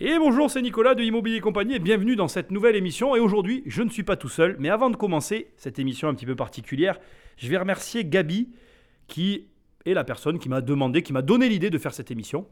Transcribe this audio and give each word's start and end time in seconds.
Et 0.00 0.18
bonjour, 0.18 0.50
c'est 0.50 0.62
Nicolas 0.62 0.94
de 0.94 1.02
Immobilier 1.02 1.40
Compagnie 1.40 1.74
et 1.74 1.78
bienvenue 1.78 2.16
dans 2.16 2.26
cette 2.26 2.50
nouvelle 2.50 2.76
émission. 2.76 3.14
Et 3.14 3.20
aujourd'hui, 3.20 3.62
je 3.66 3.82
ne 3.82 3.90
suis 3.90 4.02
pas 4.02 4.16
tout 4.16 4.30
seul, 4.30 4.56
mais 4.58 4.70
avant 4.70 4.88
de 4.88 4.96
commencer 4.96 5.52
cette 5.56 5.78
émission 5.78 6.08
un 6.08 6.14
petit 6.14 6.24
peu 6.24 6.34
particulière, 6.34 6.98
je 7.36 7.46
vais 7.48 7.58
remercier 7.58 8.04
Gabi 8.06 8.48
qui 9.06 9.48
est 9.84 9.92
la 9.92 10.02
personne 10.02 10.38
qui 10.38 10.48
m'a 10.48 10.62
demandé, 10.62 11.02
qui 11.02 11.12
m'a 11.12 11.20
donné 11.20 11.48
l'idée 11.50 11.68
de 11.68 11.76
faire 11.76 11.92
cette 11.92 12.10
émission. 12.10 12.48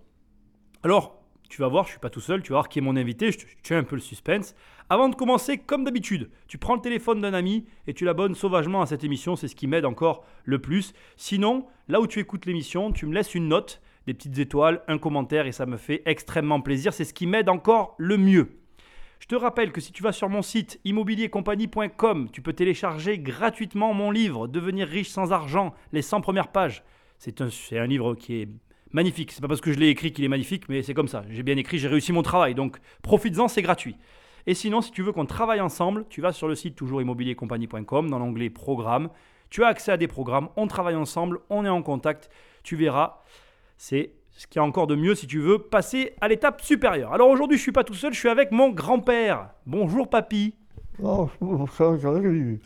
Alors, 0.82 1.24
tu 1.48 1.62
vas 1.62 1.68
voir, 1.68 1.86
je 1.86 1.92
suis 1.92 1.98
pas 1.98 2.10
tout 2.10 2.20
seul, 2.20 2.42
tu 2.42 2.50
vas 2.50 2.56
voir 2.56 2.68
qui 2.68 2.78
est 2.78 2.82
mon 2.82 2.94
invité, 2.94 3.32
je 3.32 3.38
tiens 3.62 3.78
un 3.78 3.84
peu 3.84 3.96
le 3.96 4.02
suspense. 4.02 4.54
Avant 4.90 5.08
de 5.08 5.14
commencer, 5.14 5.56
comme 5.56 5.82
d'habitude, 5.82 6.30
tu 6.46 6.58
prends 6.58 6.74
le 6.74 6.82
téléphone 6.82 7.22
d'un 7.22 7.34
ami 7.34 7.64
et 7.86 7.94
tu 7.94 8.04
l'abonnes 8.04 8.34
sauvagement 8.34 8.82
à 8.82 8.86
cette 8.86 9.02
émission, 9.02 9.34
c'est 9.34 9.48
ce 9.48 9.56
qui 9.56 9.66
m'aide 9.66 9.86
encore 9.86 10.24
le 10.44 10.60
plus. 10.60 10.92
Sinon, 11.16 11.66
là 11.88 12.02
où 12.02 12.06
tu 12.06 12.20
écoutes 12.20 12.44
l'émission, 12.44 12.92
tu 12.92 13.06
me 13.06 13.14
laisses 13.14 13.34
une 13.34 13.48
note, 13.48 13.80
des 14.06 14.14
petites 14.14 14.38
étoiles, 14.38 14.82
un 14.88 14.98
commentaire 14.98 15.46
et 15.46 15.52
ça 15.52 15.66
me 15.66 15.76
fait 15.76 16.02
extrêmement 16.06 16.60
plaisir, 16.60 16.92
c'est 16.92 17.04
ce 17.04 17.14
qui 17.14 17.26
m'aide 17.26 17.48
encore 17.48 17.94
le 17.98 18.16
mieux. 18.16 18.60
Je 19.20 19.26
te 19.26 19.34
rappelle 19.34 19.70
que 19.70 19.80
si 19.80 19.92
tu 19.92 20.02
vas 20.02 20.12
sur 20.12 20.30
mon 20.30 20.40
site 20.40 20.80
immobiliercompagnie.com, 20.84 22.30
tu 22.32 22.40
peux 22.40 22.54
télécharger 22.54 23.18
gratuitement 23.18 23.92
mon 23.92 24.10
livre 24.10 24.48
Devenir 24.48 24.88
riche 24.88 25.10
sans 25.10 25.30
argent, 25.30 25.74
les 25.92 26.02
100 26.02 26.22
premières 26.22 26.48
pages. 26.48 26.82
C'est 27.18 27.42
un, 27.42 27.86
livre 27.86 28.14
qui 28.14 28.40
est 28.40 28.48
magnifique. 28.92 29.32
C'est 29.32 29.42
pas 29.42 29.48
parce 29.48 29.60
que 29.60 29.72
je 29.72 29.78
l'ai 29.78 29.88
écrit 29.88 30.12
qu'il 30.12 30.24
est 30.24 30.28
magnifique, 30.28 30.70
mais 30.70 30.82
c'est 30.82 30.94
comme 30.94 31.06
ça. 31.06 31.22
J'ai 31.28 31.42
bien 31.42 31.58
écrit, 31.58 31.78
j'ai 31.78 31.86
réussi 31.86 32.12
mon 32.12 32.22
travail. 32.22 32.54
Donc 32.54 32.78
profites-en, 33.02 33.46
c'est 33.48 33.60
gratuit. 33.60 33.96
Et 34.46 34.54
sinon, 34.54 34.80
si 34.80 34.90
tu 34.90 35.02
veux 35.02 35.12
qu'on 35.12 35.26
travaille 35.26 35.60
ensemble, 35.60 36.06
tu 36.08 36.22
vas 36.22 36.32
sur 36.32 36.48
le 36.48 36.54
site 36.54 36.74
toujours 36.74 37.02
immobiliercompagnie.com 37.02 38.08
dans 38.08 38.18
l'onglet 38.18 38.48
Programme. 38.48 39.10
Tu 39.50 39.64
as 39.64 39.66
accès 39.66 39.92
à 39.92 39.98
des 39.98 40.08
programmes, 40.08 40.48
on 40.56 40.66
travaille 40.66 40.94
ensemble, 40.94 41.40
on 41.50 41.66
est 41.66 41.68
en 41.68 41.82
contact. 41.82 42.30
Tu 42.62 42.76
verras, 42.76 43.22
c'est 43.80 44.12
ce 44.32 44.46
qu'il 44.46 44.60
y 44.60 44.62
a 44.62 44.64
encore 44.64 44.86
de 44.86 44.94
mieux 44.94 45.14
si 45.14 45.26
tu 45.26 45.40
veux 45.40 45.58
passer 45.58 46.12
à 46.20 46.28
l'étape 46.28 46.60
supérieure. 46.60 47.14
Alors 47.14 47.30
aujourd'hui, 47.30 47.56
je 47.56 47.62
suis 47.62 47.72
pas 47.72 47.82
tout 47.82 47.94
seul, 47.94 48.12
je 48.12 48.18
suis 48.18 48.28
avec 48.28 48.52
mon 48.52 48.68
grand-père. 48.68 49.52
Bonjour 49.64 50.10
papy. 50.10 50.54
Vu. 52.28 52.60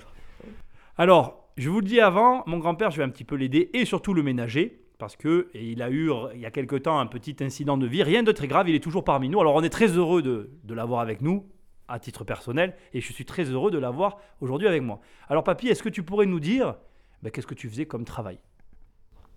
Alors, 0.98 1.48
je 1.56 1.70
vous 1.70 1.78
le 1.78 1.86
dis 1.86 2.00
avant, 2.00 2.42
mon 2.47 2.58
grand-père, 2.58 2.91
je 2.91 2.97
vais 2.97 3.05
un 3.05 3.11
petit 3.11 3.22
peu 3.22 3.36
l'aider 3.36 3.70
et 3.75 3.84
surtout 3.84 4.12
le 4.12 4.25
ménager. 4.25 4.80
Parce 4.98 5.14
que 5.14 5.50
et 5.55 5.64
il 5.64 5.83
a 5.83 5.91
eu, 5.91 6.11
il 6.34 6.41
y 6.41 6.47
a 6.47 6.50
quelque 6.50 6.75
temps, 6.75 6.98
un 6.98 7.06
petit 7.06 7.36
incident 7.41 7.78
de 7.78 7.86
vie. 7.86 8.03
Rien 8.03 8.25
de 8.25 8.33
très 8.33 8.48
grave, 8.48 8.69
il 8.69 8.75
est 8.75 8.83
toujours 8.83 9.05
parmi 9.05 9.28
nous. 9.28 9.41
Alors, 9.41 9.55
on 9.55 9.62
est 9.62 9.70
très 9.70 9.86
heureux 9.86 10.20
de, 10.20 10.50
de 10.64 10.75
l'avoir 10.75 11.00
avec 11.00 11.22
nous, 11.22 11.47
à 11.86 12.00
titre 12.00 12.25
personnel. 12.25 12.75
Et 12.92 13.00
je 13.00 13.12
suis 13.12 13.25
très 13.25 13.44
heureux 13.44 13.70
de 13.70 13.78
l'avoir 13.78 14.19
aujourd'hui 14.41 14.66
avec 14.66 14.83
moi. 14.83 14.98
Alors, 15.28 15.44
papy, 15.44 15.69
est-ce 15.69 15.84
que 15.84 15.88
tu 15.88 16.03
pourrais 16.03 16.27
nous 16.27 16.41
dire 16.41 16.75
ben, 17.22 17.31
qu'est-ce 17.31 17.47
que 17.47 17.55
tu 17.55 17.69
faisais 17.69 17.86
comme 17.86 18.05
travail? 18.05 18.41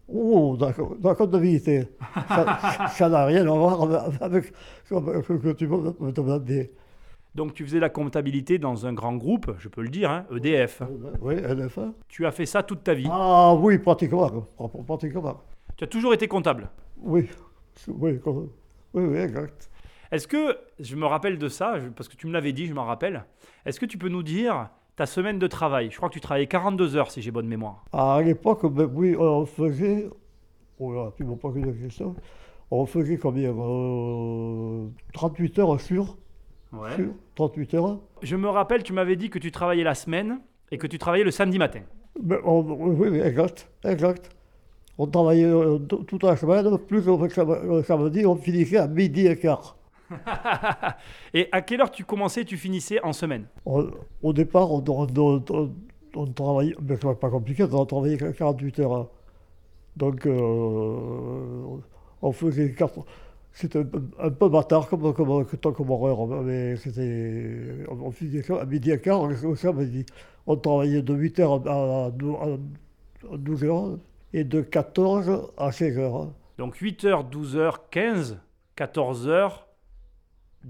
Oh, 0.10 0.56
d'accord, 0.58 0.96
la 1.04 1.16
comptabilité. 1.16 1.88
Ça 2.92 3.10
n'a 3.10 3.26
rien 3.26 3.46
à 3.46 3.52
voir 3.52 3.82
avec 4.22 4.54
ce 4.86 4.94
que 4.94 5.52
tu 5.52 5.68
me 5.68 6.12
demander. 6.12 6.72
Donc, 7.36 7.54
tu 7.54 7.64
faisais 7.66 7.80
la 7.80 7.90
comptabilité 7.90 8.58
dans 8.58 8.88
un 8.88 8.94
grand 8.94 9.16
groupe, 9.16 9.52
je 9.60 9.68
peux 9.68 9.82
le 9.82 9.90
dire, 9.90 10.10
hein, 10.10 10.26
EDF. 10.36 10.82
Oui, 11.22 11.36
LFA. 11.36 11.94
Tu 12.08 12.26
as 12.26 12.32
fait 12.32 12.46
ça 12.46 12.64
toute 12.64 12.84
ta 12.84 12.94
vie. 12.94 13.08
Ah 13.12 13.54
oui, 13.54 13.78
pratiquement. 13.78 14.48
Pratiquement. 14.88 15.42
Tu 15.76 15.84
as 15.84 15.88
toujours 15.88 16.14
été 16.14 16.28
comptable. 16.28 16.70
Oui, 17.00 17.30
oui, 17.88 18.20
oui, 18.26 18.50
oui, 18.94 19.18
exact. 19.18 19.70
Est-ce 20.12 20.28
que, 20.28 20.58
je 20.80 20.96
me 20.96 21.06
rappelle 21.06 21.38
de 21.38 21.50
ça, 21.50 21.76
parce 21.96 22.08
que 22.08 22.16
tu 22.16 22.28
me 22.28 22.34
l'avais 22.34 22.54
dit, 22.54 22.66
je 22.66 22.74
m'en 22.74 22.86
rappelle, 22.86 23.26
est-ce 23.66 23.80
que 23.80 23.86
tu 23.86 23.98
peux 23.98 24.10
nous 24.10 24.24
dire 24.24 24.70
ta 24.98 25.06
semaine 25.06 25.40
de 25.40 25.48
travail 25.48 25.90
Je 25.92 25.96
crois 25.98 26.10
que 26.10 26.14
tu 26.14 26.20
travaillais 26.22 26.48
42 26.48 26.98
heures, 26.98 27.10
si 27.12 27.22
j'ai 27.22 27.32
bonne 27.32 27.48
mémoire. 27.48 27.86
À 27.94 28.22
l'époque, 28.22 28.66
ben 28.72 28.90
oui, 28.94 29.16
on 29.18 29.46
faisait. 29.46 30.10
Oh 30.80 30.92
là, 30.92 31.12
tu 31.16 31.24
m'as 31.24 31.36
pas 31.36 31.50
posé 31.50 31.62
la 31.62 31.72
question. 31.72 32.16
On 32.70 32.86
faisait 32.86 33.18
combien 33.18 33.52
euh, 33.52 34.88
38 35.14 35.60
heures 35.60 35.80
sur, 35.80 36.18
sur 36.96 37.12
38 37.36 37.74
heures. 37.76 38.00
Je 38.22 38.36
me 38.36 38.50
rappelle, 38.50 38.84
tu 38.84 38.92
m'avais 38.92 39.16
dit 39.16 39.30
que 39.30 39.40
tu 39.40 39.52
travaillais 39.52 39.84
la 39.86 39.96
semaine 39.96 40.40
et 40.72 40.78
que 40.78 40.88
tu 40.88 40.98
travaillais 40.98 41.24
le 41.24 41.32
samedi 41.32 41.58
matin. 41.58 41.82
Ben, 42.22 42.40
on- 42.44 42.62
oui, 42.64 43.20
exact, 43.20 43.70
exact. 43.86 44.30
On 44.98 45.06
travaillait 45.08 45.46
euh, 45.46 45.78
toute 45.78 46.24
la 46.24 46.36
semaine, 46.36 46.78
plus 46.80 47.04
que 47.06 47.68
le 47.78 47.84
samedi, 47.84 48.26
on 48.26 48.36
finissait 48.36 48.78
à 48.78 48.88
midi 48.88 49.28
et 49.28 49.38
quart. 49.38 49.77
et 51.34 51.50
à 51.52 51.62
quelle 51.62 51.82
heure 51.82 51.92
tu 51.92 52.04
commençais 52.06 52.42
et 52.42 52.46
tu 52.46 52.58
finissais 52.58 53.02
en 53.04 53.14
semaine? 53.14 53.46
On- 53.66 53.90
au 54.24 54.34
départ, 54.34 54.72
on, 54.72 54.84
on, 54.88 55.44
on- 56.16 56.28
travaillait, 56.34 56.76
mais 56.82 56.96
c'est 57.02 57.20
pas 57.20 57.30
compliqué, 57.30 57.64
on 57.72 57.86
travaillait 57.86 58.18
48 58.34 58.80
heures. 58.80 58.94
hein. 58.96 59.08
Donc, 59.96 60.26
euh, 60.26 61.78
on 62.22 62.32
faisait 62.32 62.74
quatre- 62.74 63.06
C'était 63.52 63.80
un, 64.20 64.30
peu- 64.30 64.50
bâtard 64.50 64.88
comme, 64.88 65.14
comme, 65.14 65.46
comme, 65.46 65.74
comme 65.74 65.90
horreur, 65.90 66.28
mais 66.44 66.76
c'était. 66.78 67.84
On 67.90 68.12
finissait 68.12 68.54
à 68.58 68.66
midi 68.66 68.92
et 68.92 69.00
quart. 69.00 69.22
On 70.46 70.56
travaillait 70.56 71.02
de 71.02 71.14
8 71.14 71.40
heures 71.40 71.68
à, 71.68 72.06
à, 72.06 72.12
dou- 72.12 72.38
à 72.38 73.38
12 73.38 73.64
heures 73.64 73.98
et 74.34 74.44
de 74.44 74.62
14 74.62 75.52
à 75.58 75.72
16 75.72 75.98
heures. 75.98 76.16
hein. 76.16 76.34
Donc 76.60 76.76
8h, 76.78 77.30
12h, 77.30 77.74
15, 77.92 78.40
14h, 78.78 79.52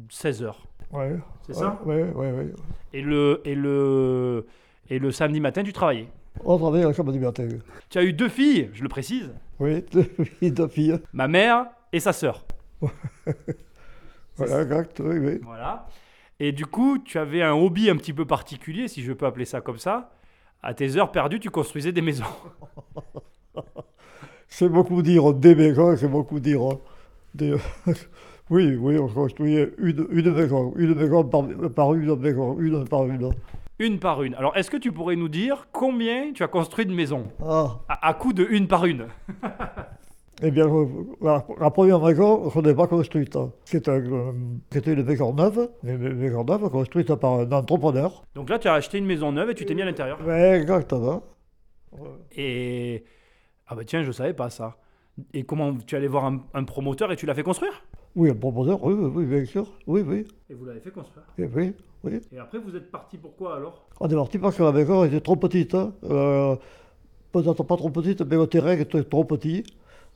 16h. 0.09 0.53
Ouais. 0.91 1.15
C'est 1.45 1.53
ça 1.53 1.79
Oui, 1.85 1.95
oui, 2.15 2.27
oui. 2.35 2.51
Et 2.93 3.01
le, 3.01 3.41
et, 3.45 3.55
le, 3.55 4.45
et 4.89 4.99
le 4.99 5.11
samedi 5.11 5.39
matin, 5.39 5.63
tu 5.63 5.73
travaillais. 5.73 6.07
On 6.45 6.57
travaillait 6.57 6.85
le 6.85 6.93
samedi 6.93 7.19
matin. 7.19 7.47
Tu 7.89 7.97
as 7.97 8.03
eu 8.03 8.13
deux 8.13 8.29
filles, 8.29 8.69
je 8.73 8.83
le 8.83 8.89
précise, 8.89 9.33
Oui, 9.59 9.83
deux 9.91 10.03
filles, 10.03 10.51
deux 10.51 10.67
filles. 10.67 10.99
ma 11.13 11.27
mère 11.27 11.65
et 11.91 11.99
sa 11.99 12.13
sœur. 12.13 12.45
Voilà, 14.37 14.61
exact, 14.61 14.99
oui, 15.03 15.17
oui. 15.17 15.39
Voilà. 15.43 15.87
Et 16.39 16.51
du 16.51 16.67
coup, 16.67 16.99
tu 16.99 17.17
avais 17.17 17.41
un 17.41 17.53
hobby 17.53 17.89
un 17.89 17.95
petit 17.95 18.13
peu 18.13 18.23
particulier, 18.25 18.87
si 18.87 19.01
je 19.01 19.11
peux 19.13 19.25
appeler 19.25 19.45
ça 19.45 19.61
comme 19.61 19.79
ça. 19.79 20.11
À 20.61 20.75
tes 20.75 20.95
heures 20.95 21.11
perdues, 21.11 21.39
tu 21.39 21.49
construisais 21.49 21.91
des 21.91 22.03
maisons. 22.03 22.23
C'est 24.47 24.69
beaucoup 24.69 25.01
dire, 25.01 25.33
des 25.33 25.55
maisons, 25.55 25.95
c'est 25.97 26.07
beaucoup 26.07 26.39
dire. 26.39 26.61
Des- 27.33 27.55
oui, 28.49 28.75
oui, 28.75 28.97
on 28.97 29.07
construisait 29.07 29.73
une, 29.77 30.07
une 30.11 30.31
maison, 30.33 30.73
une 30.77 30.95
maison 30.95 31.23
par, 31.23 31.43
par 31.75 31.93
une 31.93 32.15
maison, 32.15 32.57
une 32.59 32.85
par 32.87 33.05
une. 33.05 33.29
Une 33.79 33.99
par 33.99 34.23
une. 34.23 34.33
Alors, 34.35 34.55
est-ce 34.57 34.71
que 34.71 34.77
tu 34.77 34.91
pourrais 34.91 35.15
nous 35.15 35.29
dire 35.29 35.67
combien 35.71 36.31
tu 36.33 36.43
as 36.43 36.47
construit 36.47 36.85
de 36.85 36.93
maisons? 36.93 37.25
Ah, 37.43 37.79
à, 37.87 38.07
à 38.07 38.13
coup 38.13 38.33
de 38.33 38.43
une 38.49 38.67
par 38.67 38.85
une 38.85 39.05
eh 40.41 40.49
bien, 40.51 40.65
la, 41.21 41.45
la 41.59 41.71
première 41.71 41.99
maison, 41.99 42.51
on 42.55 42.61
n'est 42.61 42.73
pas 42.75 42.87
construite. 42.87 43.35
hein. 43.35 43.51
C'était 43.65 43.91
un- 43.91 44.33
c'était 44.71 44.93
une 44.93 45.03
maison 45.03 45.33
neuve, 45.33 45.69
une 45.83 46.13
maison 46.13 46.43
neuve 46.43 46.69
construite 46.69 47.13
par 47.15 47.33
un 47.39 47.51
entrepreneur. 47.51 48.23
Donc 48.35 48.49
là, 48.49 48.57
tu 48.59 48.67
as 48.67 48.73
acheté 48.73 48.97
une 48.99 49.05
maison 49.05 49.31
neuve 49.31 49.49
et 49.51 49.55
tu 49.55 49.65
t'es 49.65 49.73
mis 49.75 49.81
à 49.81 49.85
l'intérieur. 49.85 50.19
Exactement. 50.31 51.23
Et. 52.35 53.03
Ah 53.67 53.75
bah 53.75 53.83
tiens, 53.85 54.03
je 54.03 54.11
savais 54.11 54.33
pas 54.33 54.49
ça. 54.49 54.77
Et 55.33 55.43
comment 55.43 55.75
tu 55.75 55.95
allais 55.95 56.07
voir 56.07 56.25
un, 56.25 56.39
un 56.53 56.63
promoteur 56.63 57.11
et 57.11 57.15
tu 57.15 57.25
l'as 57.25 57.33
fait 57.33 57.43
construire? 57.43 57.83
Oui, 58.17 58.31
un 58.31 58.35
promoteur, 58.35 58.83
oui, 58.83 58.93
oui, 59.15 59.25
bien 59.25 59.45
sûr. 59.45 59.67
Oui, 59.85 60.01
oui, 60.01 60.25
Et 60.49 60.55
vous 60.55 60.65
l'avez 60.65 60.79
fait 60.79 60.89
construire. 60.91 61.23
et 61.37 61.45
oui, 61.55 61.73
oui. 62.03 62.19
Et 62.31 62.39
après, 62.39 62.57
vous 62.57 62.75
êtes 62.75 62.89
parti 62.91 63.15
pourquoi 63.17 63.57
alors? 63.57 63.85
On 63.99 64.07
est 64.09 64.15
parti 64.15 64.39
parce 64.39 64.55
que 64.57 64.63
la 64.63 64.71
maison 64.71 65.03
était 65.03 65.21
trop 65.21 65.35
petite. 65.35 65.75
hein. 65.75 65.93
Euh, 66.03 66.55
Peut-être 67.31 67.61
pas 67.63 67.77
trop 67.77 67.91
petite, 67.91 68.21
mais 68.21 68.35
le 68.35 68.47
terrain 68.47 68.71
était 68.71 69.03
trop 69.03 69.23
petit. 69.23 69.63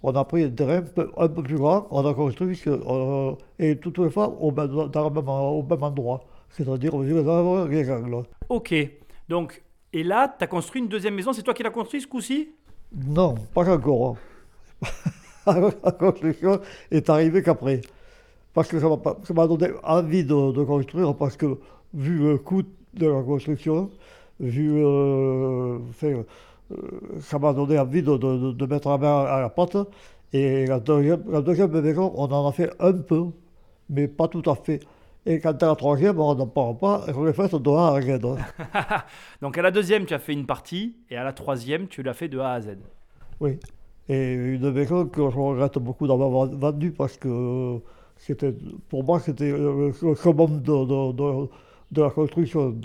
On 0.01 0.12
a 0.16 0.23
pris 0.25 0.44
un 0.45 0.50
terrain 0.50 0.78
un 0.78 0.81
peu, 0.81 1.12
un 1.16 1.28
peu 1.28 1.44
plus 1.44 1.57
grand, 1.57 1.85
on 1.91 2.03
a 2.03 2.13
construit, 2.16 2.59
euh, 2.66 3.35
et 3.59 3.78
toutes 3.78 4.00
les 4.00 4.09
fois 4.09 4.29
au 4.29 4.50
même, 4.51 4.68
dans 4.89 5.09
le 5.09 5.13
même, 5.13 5.29
au 5.29 5.62
même 5.62 5.83
endroit. 5.83 6.23
C'est-à-dire 6.50 6.95
au 6.95 7.03
milieu 7.03 7.22
des 7.22 7.68
les 7.83 7.91
angles. 7.91 8.23
Ok. 8.50 8.73
Donc, 9.29 9.62
et 9.94 10.03
là, 10.03 10.33
tu 10.35 10.44
as 10.44 10.47
construit 10.47 10.81
une 10.81 10.88
deuxième 10.88 11.13
maison. 11.13 11.33
C'est 11.33 11.44
toi 11.44 11.53
qui 11.53 11.62
l'as 11.62 11.69
construit 11.69 12.01
ce 12.01 12.07
coup-ci? 12.07 12.50
Non, 13.07 13.35
pas 13.53 13.69
encore. 13.72 14.18
hein. 14.81 14.88
la 15.84 15.91
construction 15.91 16.59
est 16.91 17.09
arrivée 17.09 17.44
qu'après. 17.44 17.81
Parce 18.53 18.68
que 18.68 18.79
ça 18.79 19.33
m'a 19.33 19.48
donné 19.48 19.69
envie 19.83 20.24
de, 20.25 20.51
de 20.51 20.63
construire, 20.63 21.16
parce 21.16 21.38
que 21.38 21.57
vu 21.94 22.19
le 22.19 22.38
coût 22.38 22.63
de 22.94 23.07
la 23.07 23.21
construction, 23.24 23.89
vu 24.39 24.74
euh, 24.83 25.77
enfin, 25.89 26.24
euh, 26.71 26.75
ça 27.21 27.39
m'a 27.39 27.54
donné 27.54 27.80
envie 27.80 28.01
de, 28.04 28.18
de- 28.18 28.38
de- 28.38 28.51
de 28.51 28.66
mettre 28.66 28.89
la 28.89 28.98
main 28.98 29.21
à 29.24 29.39
la 29.42 29.50
pâte. 29.50 29.77
Et 30.33 30.66
la 30.66 30.80
deuxième, 30.80 31.24
la 31.30 31.42
deuxième 31.42 31.71
maison, 31.81 32.12
on 32.16 32.24
en 32.25 32.48
a 32.48 32.51
fait 32.51 32.71
un 32.80 32.94
peu, 32.94 33.25
mais 33.89 34.07
pas 34.07 34.27
tout 34.27 34.44
à 34.50 34.56
fait. 34.56 34.80
Et 35.25 35.39
quand 35.39 35.62
à 35.62 35.68
la 35.68 35.75
troisième, 35.75 36.19
on 36.19 36.33
n'en 36.36 36.48
parle 36.48 36.77
pas, 36.77 37.06
on 37.16 37.25
les 37.25 37.33
fait 37.33 37.54
de 37.54 37.69
A 37.69 37.95
à 37.95 38.01
Z. 38.01 38.19
Donc 39.42 39.57
à 39.57 39.62
la 39.62 39.71
deuxième, 39.71 40.06
tu 40.06 40.13
as 40.13 40.19
fait 40.19 40.33
une 40.33 40.45
partie, 40.45 40.95
et 41.10 41.16
à 41.18 41.24
la 41.24 41.33
troisième, 41.33 41.88
tu 41.88 42.01
l'as 42.04 42.13
fait 42.13 42.27
de 42.27 42.39
A 42.39 42.54
à 42.54 42.62
Z. 42.62 42.77
Oui. 43.39 43.60
Et 44.09 44.33
une 44.33 44.71
maison 44.71 45.07
que 45.07 45.30
je 45.30 45.38
regrette 45.38 45.77
beaucoup 45.77 46.07
d'avoir 46.07 46.48
vendue 46.48 46.92
parce 46.92 47.18
que 47.18 47.80
c'était, 48.18 48.53
pour 48.89 49.03
moi, 49.03 49.19
c'était 49.19 49.51
le 49.51 49.92
summum 50.15 50.62
de, 50.62 52.01
la 52.01 52.09
construction. 52.09 52.75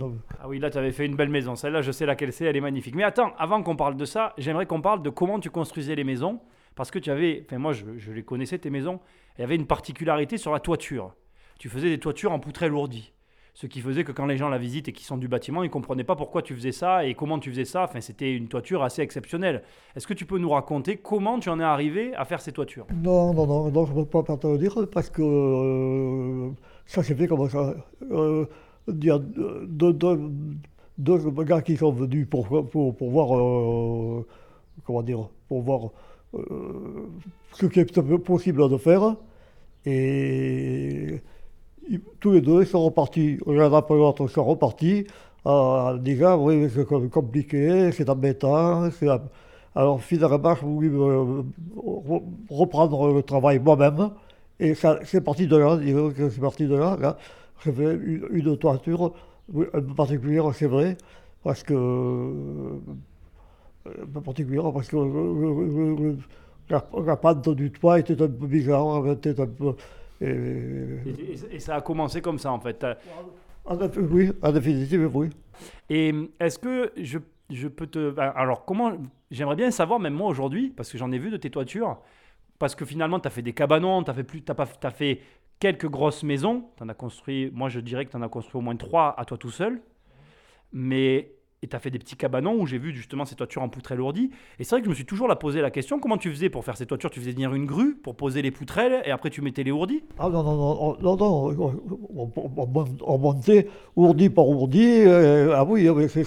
Ah 0.41 0.49
oui, 0.49 0.59
là, 0.59 0.71
tu 0.71 0.79
avais 0.79 0.93
fait 0.93 1.07
une 1.07 1.17
belle 1.17 1.29
maison. 1.29 1.57
Celle-là, 1.57 1.83
je 1.83 1.93
sais 1.93 2.07
laquelle 2.07 2.33
c'est, 2.33 2.45
elle 2.45 2.57
est 2.57 2.61
magnifique. 2.61 2.95
Mais 2.95 3.05
attends, 3.05 3.33
avant 3.39 3.63
qu'on 3.63 3.77
parle 3.77 3.97
de 3.97 4.05
ça, 4.05 4.35
j'aimerais 4.39 4.67
qu'on 4.67 4.81
parle 4.81 5.03
de 5.03 5.11
comment 5.11 5.41
tu 5.41 5.51
construisais 5.51 5.95
les 5.95 6.05
maisons. 6.05 6.41
Parce 6.75 6.91
que 6.91 6.99
tu 6.99 7.11
avais, 7.11 7.45
enfin 7.47 7.59
moi, 7.59 7.73
je, 7.73 7.85
je 7.97 8.13
les 8.13 8.23
connaissais, 8.23 8.59
tes 8.59 8.71
maisons. 8.71 9.01
Il 9.39 9.41
y 9.41 9.45
avait 9.45 9.57
une 9.57 9.67
particularité 9.67 10.37
sur 10.39 10.53
la 10.53 10.61
toiture. 10.61 11.15
tu 11.59 11.69
faisais 11.69 11.89
des 11.89 11.99
toitures 11.99 12.33
en 12.33 12.39
poutrelle 12.39 12.71
lourdie. 12.71 13.13
Ce 13.57 13.67
qui 13.67 13.81
faisait 13.81 14.05
que 14.05 14.13
quand 14.13 14.27
les 14.27 14.37
gens 14.37 14.51
la 14.51 14.59
visitent 14.59 14.89
et 14.89 14.93
qui 14.93 15.03
sont 15.03 15.17
du 15.17 15.29
bâtiment, 15.29 15.63
ils 15.63 15.69
ne 15.69 15.73
comprenaient 15.73 16.05
pas 16.05 16.15
pourquoi 16.15 16.43
tu 16.43 16.55
faisais 16.55 16.73
ça 16.73 17.07
et 17.07 17.15
comment 17.15 17.39
tu 17.39 17.49
faisais 17.49 17.65
ça. 17.65 17.85
Enfin, 17.85 18.03
c'était 18.03 18.35
une 18.35 18.49
toiture 18.49 18.83
assez 18.83 19.01
exceptionnelle. 19.01 19.63
Est-ce 19.97 20.07
que 20.07 20.13
tu 20.13 20.27
peux 20.27 20.37
nous 20.37 20.51
raconter 20.51 20.99
comment 20.99 21.39
tu 21.39 21.49
en 21.49 21.59
es 21.59 21.65
arrivé 21.65 22.15
à 22.17 22.27
faire 22.27 22.43
ces 22.43 22.53
toitures? 22.53 22.87
Non, 23.03 23.33
non, 23.33 23.71
non, 23.71 23.87
je 23.87 23.95
ne 23.95 24.05
peux 24.05 24.23
pas 24.23 24.37
te 24.37 24.47
le 24.47 24.59
dire 24.59 24.77
parce 24.93 25.09
que 25.09 25.23
euh, 25.23 26.51
ça 26.85 27.03
s'est 27.03 27.15
fait 27.15 27.27
comme 27.27 27.49
ça. 27.49 27.75
Euh, 28.11 28.45
il 28.89 29.03
y 29.03 29.11
a 29.11 29.19
deux, 29.19 29.95
gars 31.47 31.63
qui 31.63 31.79
sont 31.79 31.93
venus 31.93 32.29
pour, 32.29 32.69
pour, 32.69 32.95
pour 32.95 33.11
voir, 33.11 33.39
euh, 33.39 34.27
comment 34.85 35.03
dire, 35.03 35.31
pour 35.49 35.63
voir 35.63 35.93
euh, 36.35 37.09
ce 37.55 37.65
qui 37.65 37.81
est 37.81 38.19
possible 38.19 38.69
de 38.69 38.77
faire. 38.77 39.17
Et 39.87 41.23
tous 42.21 42.33
les 42.33 42.41
deux 42.41 42.65
sont 42.65 42.85
repartis, 42.85 43.39
l'un 43.47 43.73
après 43.73 43.95
l'autre 43.95 44.27
sont 44.29 44.45
repartis, 44.45 45.07
en 45.45 45.95
disant 45.97 46.43
oui, 46.45 46.69
c'est 46.75 46.87
com- 46.87 47.09
compliqué, 47.11 47.91
c'est 47.93 48.09
embêtant. 48.11 48.89
Alors 49.75 50.01
finalement, 50.03 50.55
je 50.55 50.65
voulais 50.65 50.89
euh, 50.89 51.43
re- 51.77 52.23
reprendre 52.51 53.13
le 53.13 53.23
travail 53.23 53.59
moi-même. 53.59 54.11
Et 54.59 54.75
c'est 54.75 55.21
parti 55.21 55.47
de 55.47 55.57
là, 55.57 55.77
disons 55.77 56.13
c'est 56.17 56.41
parti 56.41 56.67
de 56.67 56.75
là. 56.77 56.97
là. 57.01 57.17
Une, 57.67 58.57
toiture 58.59 59.13
un 59.55 59.81
peu 59.83 59.95
particulière, 59.95 60.45
c'est 60.55 60.67
vrai, 60.67 60.97
parce 61.43 61.63
que. 61.63 61.75
euh, 61.75 62.79
un 64.03 64.07
peu 64.07 64.21
particulière, 64.21 64.73
parce 64.73 64.89
que 64.89 64.97
la, 66.69 66.85
la 67.07 67.17
pente 67.17 67.49
du 67.51 67.71
toit 67.71 67.99
était 68.01 68.15
un 68.21 68.29
peu 68.29 68.47
bizarre, 68.47 69.07
était 69.11 69.39
un 69.41 69.47
peu. 69.47 69.75
Et- 70.21 70.27
et, 70.27 71.11
et- 71.11 71.55
et 71.57 71.59
ça 71.61 71.77
a 71.77 71.81
commencé 71.81 72.21
comme 72.21 72.39
ça 72.39 72.53
en 72.53 72.61
fait. 72.61 72.85
Effet, 72.85 74.01
oui, 74.01 74.31
en 74.43 74.53
définitive, 74.53 75.11
oui. 75.15 75.31
Et 75.91 76.13
est-ce 76.39 76.59
que 76.59 76.93
je, 76.97 77.19
je 77.51 77.69
peux 77.69 77.87
te... 77.87 78.19
Alors 78.21 78.65
comment... 78.65 78.93
J'aimerais 79.31 79.57
bien 79.57 79.71
savoir, 79.73 79.99
même 79.99 80.15
moi 80.15 80.29
aujourd'hui, 80.29 80.71
parce 80.77 80.91
que 80.93 80.99
j'en 80.99 81.11
ai 81.11 81.19
vu 81.19 81.31
de 81.31 81.37
tes 81.37 81.51
toitures, 81.51 81.99
parce 82.61 82.77
que 82.77 82.85
finalement 82.85 83.19
tu 83.19 83.27
as 83.27 83.31
fait 83.31 83.43
des 83.43 83.53
cabanons, 83.53 84.05
tu 84.05 84.11
as 84.11 84.15
fait, 84.15 84.23
plus, 84.23 84.41
pas, 84.41 84.67
t'as 84.67 84.91
fait 84.91 85.21
quelques 85.59 85.89
grosses 85.89 86.23
maisons, 86.23 86.67
tu 86.77 86.85
en 86.85 86.89
as 86.89 86.95
construit, 86.95 87.51
moi 87.53 87.69
je 87.69 87.81
dirais 87.81 88.05
que 88.05 88.11
tu 88.13 88.17
en 88.17 88.23
as 88.23 88.29
construit 88.29 88.57
au 88.59 88.63
moins 88.63 88.77
trois 88.77 89.19
à 89.19 89.25
toi 89.25 89.37
tout 89.37 89.51
seul, 89.51 89.81
mais... 90.73 91.33
Et 91.67 91.69
tu 91.69 91.75
as 91.75 91.81
fait 91.81 91.91
des 91.91 91.99
petits 91.99 92.15
cabanons 92.15 92.55
où 92.61 92.65
j'ai 92.65 92.79
vu 92.79 92.93
justement 92.95 93.25
ces 93.25 93.35
toitures 93.35 93.61
en 93.61 93.69
poutrelle 93.69 93.99
lourdie. 93.99 94.31
Et 94.61 94.65
c'est 94.65 94.77
vrai 94.77 94.83
que 94.83 94.85
je 94.85 94.91
me 94.91 94.95
suis 94.95 95.05
toujours 95.05 95.27
la 95.27 95.35
posé 95.35 95.61
la 95.61 95.73
question, 95.73 95.99
comment 95.99 96.17
tu 96.17 96.31
faisais 96.31 96.49
pour 96.49 96.65
faire 96.65 96.77
ces 96.77 96.87
toitures? 96.87 97.11
Tu 97.11 97.19
faisais 97.19 97.33
venir 97.33 97.53
une 97.55 97.67
grue 97.67 97.97
pour 97.97 98.15
poser 98.15 98.41
les 98.41 98.53
poutrelles 98.53 99.03
et 99.05 99.11
après 99.11 99.31
tu 99.31 99.43
mettais 99.43 99.65
les 99.65 99.73
ourdis? 99.73 100.05
Ah 100.17 100.29
non, 100.29 100.45
non, 100.45 100.55
non, 100.55 100.79
on- 100.81 101.03
non, 101.03 101.17
non, 101.17 101.47
on, 101.59 101.83
on- 102.17 102.33
on 102.57 102.67
mon- 102.69 102.85
on 103.05 103.19
montait 103.19 103.67
ourdi 103.97 104.31
par 104.31 104.47
ourdi. 104.49 104.87
euh, 105.07 105.55
ah 105.57 105.65
oui, 105.65 105.89
c'est- 106.09 106.23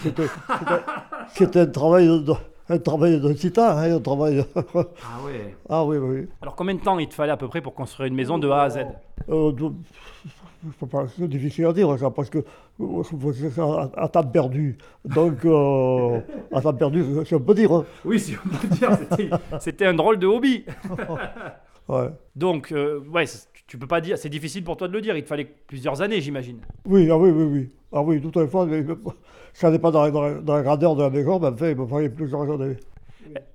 c'était 1.33 1.59
un 1.61 1.67
travail 1.67 2.07
de, 2.07 2.33
un 2.67 2.77
travail 2.79 3.21
de 3.21 3.31
titan, 3.31 3.77
hein, 3.77 3.95
un 3.95 3.99
travail 4.01 4.35
de- 4.35 4.45
Ah 4.75 5.23
ouais 5.25 5.55
Ah 5.69 5.85
oui, 5.85 5.97
oui. 5.99 6.27
Alors 6.41 6.55
combien 6.57 6.75
de 6.75 6.81
temps 6.81 6.99
il 6.99 7.07
te 7.07 7.13
fallait 7.13 7.31
à 7.31 7.37
peu 7.37 7.47
près 7.47 7.61
pour 7.61 7.73
construire 7.73 8.07
une 8.09 8.15
maison 8.15 8.37
de 8.39 8.49
A 8.49 8.63
à 8.63 8.69
Z? 8.71 8.79
Euh, 9.29 9.53
c'est 11.17 11.27
difficile 11.27 11.65
à 11.65 11.73
dire 11.73 11.97
ça, 11.97 12.09
parce 12.11 12.29
que 12.29 12.39
euh, 12.79 13.03
ça 13.55 13.63
à, 13.63 14.03
à 14.03 14.07
temps 14.09 14.23
perdu. 14.23 14.77
Donc, 15.05 15.45
euh, 15.45 16.19
à 16.53 16.61
temps 16.61 16.73
perdu, 16.73 17.03
c'est 17.25 17.35
on 17.35 17.39
peut 17.39 17.53
dire. 17.53 17.71
hein. 17.71 17.85
Oui, 18.05 18.19
si 18.19 18.35
on 18.45 18.49
peut 18.57 18.67
dire, 18.75 18.97
c'était- 18.97 19.29
c'était 19.59 19.85
un 19.85 19.93
drôle 19.93 20.17
de 20.19 20.27
hobby. 20.27 20.65
Ouais. 21.87 22.09
Donc, 22.35 22.71
euh, 22.71 22.99
ouais, 23.11 23.25
c'est- 23.25 23.47
tu 23.65 23.79
peux 23.79 23.87
pas 23.87 23.99
dire, 23.99 24.15
c'est 24.17 24.29
difficile 24.29 24.63
pour 24.63 24.77
toi 24.77 24.87
de 24.87 24.93
le 24.93 25.01
dire, 25.01 25.17
il 25.17 25.23
te 25.23 25.27
fallait 25.27 25.47
plusieurs 25.67 26.01
années, 26.03 26.21
j'imagine. 26.21 26.59
Oui, 26.85 27.09
ah 27.09 27.17
oui, 27.17 27.31
oui, 27.31 27.43
oui. 27.45 27.69
Ah 27.91 28.03
oui, 28.03 28.21
tout 28.21 28.37
à 28.39 28.45
fait. 28.47 28.65
mais 28.67 28.85
Ça 29.53 29.71
n'est 29.71 29.79
pas 29.79 29.89
dans, 29.89 30.07
dans 30.11 30.39
dans 30.39 30.55
la 30.55 30.61
grandeur 30.61 30.95
de 30.95 31.01
la 31.01 31.09
maison, 31.09 31.39
mais 31.39 31.47
enfin, 31.47 31.69
il 31.71 31.75
me 31.75 31.87
fallait 31.87 32.09
plusieurs 32.09 32.43
années. 32.51 32.77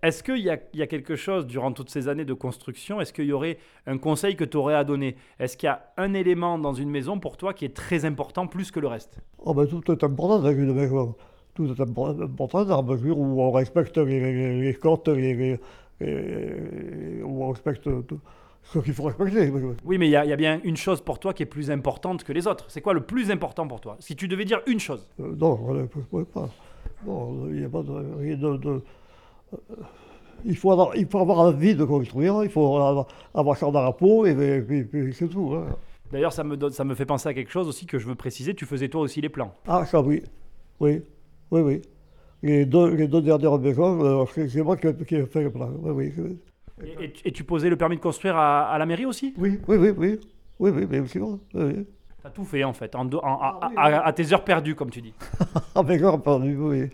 Est-ce 0.03 0.23
qu'il 0.23 0.38
y 0.38 0.50
a, 0.50 0.59
il 0.73 0.79
y 0.79 0.82
a 0.82 0.87
quelque 0.87 1.17
chose 1.17 1.47
durant 1.47 1.73
toutes 1.73 1.91
ces 1.91 2.09
années 2.09 2.25
de 2.25 2.35
construction? 2.35 3.00
Est-ce 3.00 3.12
qu'il 3.12 3.26
y 3.26 3.32
aurait 3.32 3.59
un 3.87 3.99
conseil 3.99 4.37
que 4.37 4.44
tu 4.44 4.56
aurais 4.56 4.75
à 4.75 4.85
donner? 4.85 5.17
Est-ce 5.38 5.56
qu'il 5.56 5.67
y 5.67 5.71
a 5.71 5.93
un 5.97 6.15
élément 6.15 6.59
dans 6.59 6.75
une 6.75 6.91
maison 6.91 7.19
pour 7.19 7.37
toi 7.37 7.55
qui 7.55 7.65
est 7.65 7.75
très 7.75 8.05
important 8.05 8.47
plus 8.47 8.71
que 8.71 8.81
le 8.81 8.88
reste? 8.88 9.19
Oh, 9.38 9.55
ben, 9.55 9.67
tout 9.67 9.82
est 9.91 10.05
important 10.05 10.38
dans 10.41 10.50
une 10.53 10.73
maison. 10.75 11.15
Tout 11.55 11.67
est 11.67 11.81
impor- 11.81 12.23
important 12.23 12.65
dans 12.65 12.76
la 12.76 12.82
mesure 12.82 13.19
où 13.19 13.41
on 13.41 13.50
respecte 13.53 13.97
les, 13.99 14.21
les, 14.71 14.76
où 17.23 17.43
on 17.44 17.50
respecte 17.50 17.85
tout 17.85 18.21
ce 18.65 18.79
qu'il 18.81 18.93
faut 18.94 19.05
respecter. 19.05 19.53
Oui, 19.85 19.99
mais 19.99 20.09
il 20.09 20.11
y, 20.11 20.17
a, 20.17 20.25
il 20.25 20.31
y 20.31 20.32
a 20.32 20.37
bien 20.37 20.61
une 20.65 20.76
chose 20.76 21.00
pour 21.00 21.19
toi 21.19 21.32
qui 21.32 21.43
est 21.43 21.47
plus 21.47 21.71
importante 21.71 22.25
que 22.25 22.32
les 22.32 22.47
autres. 22.47 22.65
C'est 22.69 22.81
quoi 22.81 22.94
le 22.94 23.03
plus 23.03 23.31
important 23.31 23.69
pour 23.69 23.81
toi? 23.81 23.97
Si 24.00 24.17
tu 24.17 24.26
devais 24.26 24.44
dire 24.44 24.61
une 24.67 24.81
chose. 24.81 25.09
Euh, 25.21 25.35
non, 25.37 25.61
on 25.62 25.75
ne 25.75 25.85
peut 25.87 26.25
pas. 26.25 26.49
Non, 27.06 27.47
il 27.49 27.56
n'y 27.61 27.65
a 27.65 27.69
pas 27.69 27.82
de. 27.82 27.93
rien 28.19 28.37
de- 28.37 28.56
de- 28.56 28.82
il, 30.44 30.56
faut 30.56 30.70
avoir, 30.72 30.94
il 30.96 31.06
faut 31.06 31.18
avoir 31.20 31.38
envie 31.40 31.74
de 31.74 31.84
construire, 31.84 32.42
il 32.44 32.50
faut 32.50 32.76
avoir, 32.76 33.06
avoir 33.34 33.56
ça 33.56 33.70
dans 33.70 33.82
la 33.82 33.92
peau, 33.92 34.26
et, 34.26 34.34
c'est 35.12 35.28
tout. 35.28 35.54
hein. 35.54 35.66
D'ailleurs, 36.12 36.32
ça 36.32 36.44
me, 36.44 36.56
donne- 36.56 36.72
ça 36.72 36.84
me 36.84 36.94
fait 36.94 37.06
penser 37.06 37.28
à 37.28 37.34
quelque 37.34 37.50
chose 37.50 37.66
aussi 37.66 37.86
que 37.86 37.98
je 37.98 38.06
veux 38.06 38.14
préciser. 38.14 38.54
Tu 38.54 38.66
faisais 38.66 38.88
toi 38.88 39.00
aussi 39.00 39.20
les 39.20 39.28
plans. 39.30 39.54
Ah, 39.66 39.84
ça 39.84 40.00
oui. 40.00 40.22
Oui, 40.78 41.02
oui, 41.50 41.60
oui. 41.60 41.82
Les 42.42 42.66
deux, 42.66 42.94
les 42.94 43.08
deux 43.08 43.22
dernières 43.22 43.58
maisons, 43.58 44.04
euh, 44.04 44.24
c'est 44.48 44.62
moi 44.62 44.76
qui, 44.76 44.86
qui 45.06 45.16
ai 45.16 45.24
fait 45.26 45.42
le 45.42 45.50
plan. 45.50 45.70
Oui. 45.82 46.12
Et, 46.84 47.04
et 47.04 47.12
tu- 47.12 47.28
et 47.28 47.32
tu 47.32 47.42
posais 47.44 47.70
le 47.70 47.76
permis 47.76 47.96
de 47.96 48.00
construire 48.02 48.36
à, 48.36 48.68
à 48.68 48.78
la 48.78 48.84
mairie 48.86 49.06
aussi? 49.06 49.34
Oui, 49.38 49.58
oui, 49.66 49.76
oui, 49.76 49.90
oui. 49.96 50.20
Oui, 50.60 50.70
oui, 50.74 50.86
bien 50.86 51.06
sûr. 51.06 51.26
Oui, 51.54 51.62
oui. 51.64 51.86
T'as 52.22 52.30
tout 52.30 52.44
fait 52.44 52.62
en 52.64 52.72
fait, 52.72 52.94
en, 52.94 53.04
deux- 53.06 53.18
en- 53.18 53.38
à, 53.40 53.58
Ah 53.62 53.68
oui, 53.70 53.74
à- 53.76 53.88
oui. 53.88 53.94
à 54.04 54.12
tes 54.12 54.32
heures 54.32 54.44
perdues, 54.44 54.74
comme 54.74 54.90
tu 54.90 55.00
dis. 55.00 55.14
Ah, 55.74 55.82
mais 55.82 55.98
j'ai 55.98 56.18
perdu, 56.18 56.56
oui. 56.56 56.90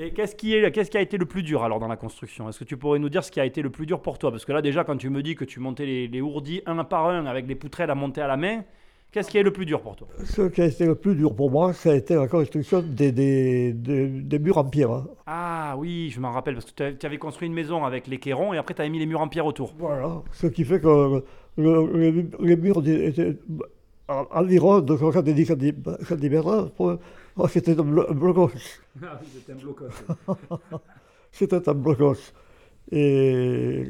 Et 0.00 0.12
qu'est-ce 0.12 0.36
qui, 0.36 0.54
est, 0.54 0.70
qu'est-ce 0.70 0.90
qui 0.92 0.96
a 0.96 1.00
été 1.00 1.18
le 1.18 1.26
plus 1.26 1.42
dur 1.42 1.64
alors 1.64 1.80
dans 1.80 1.88
la 1.88 1.96
construction? 1.96 2.48
Est-ce 2.48 2.60
que 2.60 2.64
tu 2.64 2.76
pourrais 2.76 3.00
nous 3.00 3.08
dire 3.08 3.24
ce 3.24 3.32
qui 3.32 3.40
a 3.40 3.44
été 3.44 3.62
le 3.62 3.70
plus 3.70 3.84
dur 3.84 4.00
pour 4.00 4.16
toi? 4.18 4.30
Parce 4.30 4.44
que 4.44 4.52
là 4.52 4.62
déjà, 4.62 4.84
quand 4.84 4.96
tu 4.96 5.10
me 5.10 5.22
dis 5.24 5.34
que 5.34 5.44
tu 5.44 5.58
montais 5.58 5.86
les, 5.86 6.06
les 6.06 6.20
ourdis 6.20 6.62
un 6.66 6.84
par 6.84 7.06
un 7.08 7.26
avec 7.26 7.48
les 7.48 7.56
poutrelles 7.56 7.90
à 7.90 7.96
monter 7.96 8.20
à 8.20 8.28
la 8.28 8.36
main, 8.36 8.62
qu'est-ce 9.10 9.28
qui 9.28 9.38
est 9.38 9.42
le 9.42 9.52
plus 9.52 9.66
dur 9.66 9.80
pour 9.80 9.96
toi? 9.96 10.06
Ce 10.22 10.42
qui 10.42 10.60
a 10.62 10.66
été 10.66 10.86
le 10.86 10.94
plus 10.94 11.16
dur 11.16 11.34
pour 11.34 11.50
moi, 11.50 11.72
ça 11.72 11.90
a 11.90 11.94
été 11.96 12.14
la 12.14 12.28
construction 12.28 12.80
des, 12.80 13.10
des, 13.10 13.72
des, 13.72 14.06
des 14.06 14.38
murs 14.38 14.58
en 14.58 14.64
pierre. 14.64 14.92
hein. 14.92 15.06
Ah 15.26 15.74
oui, 15.76 16.10
je 16.10 16.20
m'en 16.20 16.30
rappelle, 16.30 16.54
parce 16.54 16.70
que 16.70 16.90
tu 16.92 17.04
avais 17.06 17.18
construit 17.18 17.48
une 17.48 17.54
maison 17.54 17.84
avec 17.84 18.06
les 18.06 18.18
cairons 18.18 18.54
et 18.54 18.58
après 18.58 18.74
tu 18.74 18.80
avais 18.82 18.90
mis 18.90 19.00
les 19.00 19.06
murs 19.06 19.20
en 19.20 19.26
pierre 19.28 19.46
autour. 19.46 19.74
Voilà. 19.80 20.22
Ce 20.30 20.46
qui 20.46 20.64
fait 20.64 20.80
que 20.80 21.22
le- 21.56 21.86
le- 21.92 22.30
les 22.40 22.56
murs 22.56 22.86
étaient 22.86 23.36
en- 24.08 24.26
environ 24.30 24.78
de 24.80 24.96
70 24.96 25.44
cm. 25.44 25.82
Oh, 27.38 27.46
C'était 27.48 27.78
un 27.78 27.84
blo- 27.84 28.06
un 28.10 28.14
blocos. 28.14 28.50
Ah 29.02 29.18
oui, 29.22 29.28
c'était 29.32 29.52
un 29.52 29.56
blocos. 29.56 29.86
C'était 31.32 31.68
un 31.68 31.74
blocos. 31.74 32.32
Et 32.90 33.84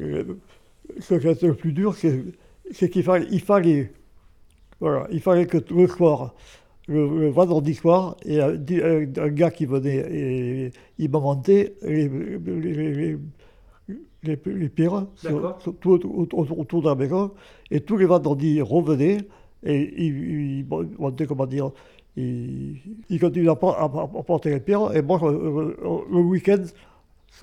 ce 0.99 1.15
qui 1.15 1.27
été 1.31 1.47
le 1.47 1.55
plus 1.55 1.73
dur, 1.73 1.95
c'est 1.95 2.89
qu'il 2.89 3.03
fallait, 3.03 3.27
il 3.31 3.41
fallait, 3.41 3.91
voilà, 4.79 5.07
il 5.11 5.21
fallait 5.21 5.47
que 5.47 5.57
le 5.73 5.87
soir, 5.87 6.35
le, 6.87 7.07
le 7.19 7.29
vendredi 7.29 7.73
soir, 7.75 8.17
il 8.25 8.33
y 8.35 8.39
a 8.41 8.47
un, 8.47 8.53
un- 9.23 9.29
gars 9.29 9.51
qui 9.51 9.65
venait 9.65 9.97
et 10.11 10.71
il 10.97 11.09
m'a 11.09 11.19
monté 11.19 11.75
les, 11.83 12.09
sur- 15.15 15.29
sur- 15.59 15.75
tout 15.79 15.91
autour, 15.91 16.17
autour- 16.19 16.81
de 16.83 16.87
la 16.89 16.95
maison. 16.95 17.31
Et 17.71 17.81
tous 17.81 17.97
les 17.97 18.05
vendredis, 18.05 18.55
il 18.55 18.63
revenait 18.63 19.17
et 19.63 20.03
il, 20.05 20.59
il 20.59 20.65
montait, 20.99 21.25
comment 21.25 21.45
dire, 21.45 21.71
il, 22.19 22.77
il 23.09 23.19
continuait 23.19 23.49
à, 23.49 23.55
por- 23.55 23.77
à- 23.77 23.85
à 24.19 24.23
porter 24.23 24.49
les 24.51 24.59
pierres. 24.59 24.95
Et 24.95 25.01
moi, 25.01 25.19
le, 25.21 26.19
week-end, 26.19 26.63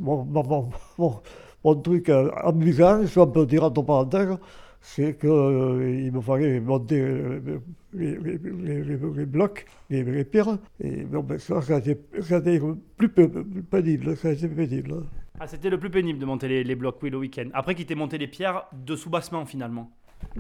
mon, 0.01 1.77
truc 1.83 2.09
euh, 2.09 2.31
amusant, 2.43 3.07
si 3.07 3.19
on 3.19 3.27
peut 3.27 3.47
dire 3.47 3.65
entre 3.65 3.83
parenthèses, 3.83 4.37
c'est 4.81 5.19
qu'il 5.19 5.29
me 6.13 6.21
fallait 6.21 6.61
monter 6.61 7.01
euh, 7.01 7.61
les, 7.95 9.27
blocs, 9.27 9.67
les, 9.91 10.25
pierres. 10.25 10.59
Et 10.81 11.05
bon, 11.05 11.21
ben, 11.21 11.39
ça, 11.39 11.61
ça 11.63 11.77
a 11.77 11.79
été, 11.79 11.99
ça 12.21 12.41
plus 12.97 13.09
pénible. 13.09 14.17
Ça 14.17 14.29
a 14.29 14.35
pénible. 14.35 15.03
Ah, 15.39 15.47
c'était 15.47 15.71
le 15.71 15.79
plus 15.79 15.91
pénible 15.91 16.19
de 16.19 16.25
monter 16.25 16.49
les, 16.49 16.65
les 16.65 16.75
blocs, 16.75 16.97
oui, 17.03 17.11
le 17.11 17.19
week-end. 17.19 17.49
Après 17.53 17.75
qu'il 17.75 17.85
t'ait 17.87 17.95
monté 17.95 18.17
les 18.17 18.27
pierres 18.27 18.65
de 18.73 18.97
sous-bassement 18.97 19.45
finalement. 19.45 19.91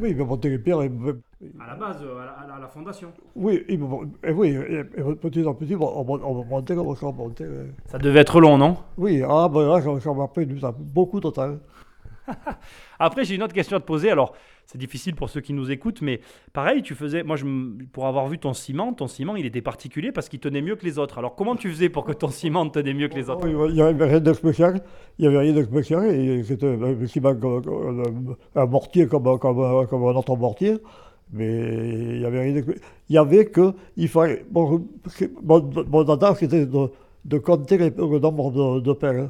Oui, 0.01 0.11
il 0.11 0.17
m'a 0.17 0.25
monté 0.25 0.51
les 0.51 0.59
pierres. 0.59 0.83
et 0.83 0.89
me- 0.89 1.23
À 1.61 1.67
la 1.69 1.75
base, 1.75 1.97
euh, 2.03 2.19
à 2.21 2.47
la, 2.47 2.55
à 2.55 2.59
la 2.61 2.69
fondation. 2.69 3.13
oui, 3.35 3.63
et 3.69 3.79
oui, 4.33 4.49
et, 4.49 4.81
et 4.81 5.15
petit 5.15 5.47
à 5.47 5.55
petit, 5.55 5.75
on, 5.75 6.01
on, 6.11 6.21
on 6.23 6.45
montait 6.45 6.75
comme 6.75 6.95
ça, 6.97 7.07
on 7.07 7.13
montait. 7.13 7.45
euh. 7.45 7.67
Ça 7.87 7.99
devait 7.99 8.21
être 8.21 8.41
long, 8.41 8.59
non? 8.59 8.77
Oui, 8.99 9.23
ah, 9.27 9.49
ben 9.53 9.67
là, 9.69 9.81
ça, 9.81 10.01
ça 10.01 10.13
m'a 10.13 10.29
pris 10.29 10.47
du 10.47 10.59
temps, 10.61 10.75
beaucoup 10.79 11.21
de 11.21 11.31
temps. 11.31 11.57
Après, 12.99 13.25
j'ai 13.25 13.35
une 13.35 13.43
autre 13.43 13.55
question 13.55 13.77
à 13.77 13.81
te 13.81 13.85
poser. 13.85 14.11
Alors, 14.11 14.35
c'est 14.67 14.79
difficile 14.79 15.15
pour 15.15 15.31
ceux 15.31 15.41
qui 15.41 15.53
nous 15.53 15.71
écoutent, 15.71 16.03
mais 16.03 16.21
pareil, 16.53 16.83
tu 16.83 16.95
faisais. 16.95 17.23
Moi, 17.23 17.37
pour 17.93 18.07
avoir 18.07 18.27
vu 18.27 18.39
ton 18.39 18.53
ciment, 18.53 18.93
ton 18.93 19.07
ciment, 19.07 19.37
il 19.37 19.47
était 19.47 19.63
particulier 19.63 20.13
parce 20.13 20.29
qu'il 20.29 20.41
tenait 20.41 20.63
mieux 20.63 20.77
que 20.77 20.85
les 20.85 20.99
autres. 20.99 21.19
Alors, 21.19 21.37
comment 21.37 21.57
tu 21.57 21.71
faisais 21.71 21.89
pour 21.89 22.05
que 22.05 22.13
ton 22.13 22.29
ciment 22.29 22.69
tenait 22.69 22.95
mieux 22.95 23.09
que 23.09 23.15
les 23.15 23.31
autres? 23.31 23.47
Il 23.49 23.75
n'y 23.75 23.81
avait 23.81 24.07
rien 24.07 24.21
de 24.21 24.33
spécial. 24.33 24.81
Il 25.19 25.23
n'y 25.23 25.29
avait 25.29 25.39
rien 25.39 25.53
de 25.53 25.63
spécial. 25.63 26.45
C'était 26.45 26.77
un 28.55 28.67
mortier 28.67 29.07
comme, 29.07 29.27
un 29.27 30.15
autre 30.15 30.37
mortier. 30.37 30.79
Mais 31.33 31.89
il 32.15 32.21
y 32.21 32.25
avait 32.25 32.41
rien 32.41 32.61
de... 32.61 32.75
Il 33.09 33.15
y 33.15 33.19
avait 33.19 33.47
que... 33.47 33.73
Il 33.97 34.09
fallait... 34.09 34.45
Mon, 34.53 34.85
mon, 35.43 35.85
mon 35.89 36.09
adage, 36.09 36.37
c'était 36.37 36.67
de, 36.67 37.39
compter 37.39 37.79
le 37.79 38.19
nombre 38.21 38.79
de, 38.79 38.81
de 38.81 39.29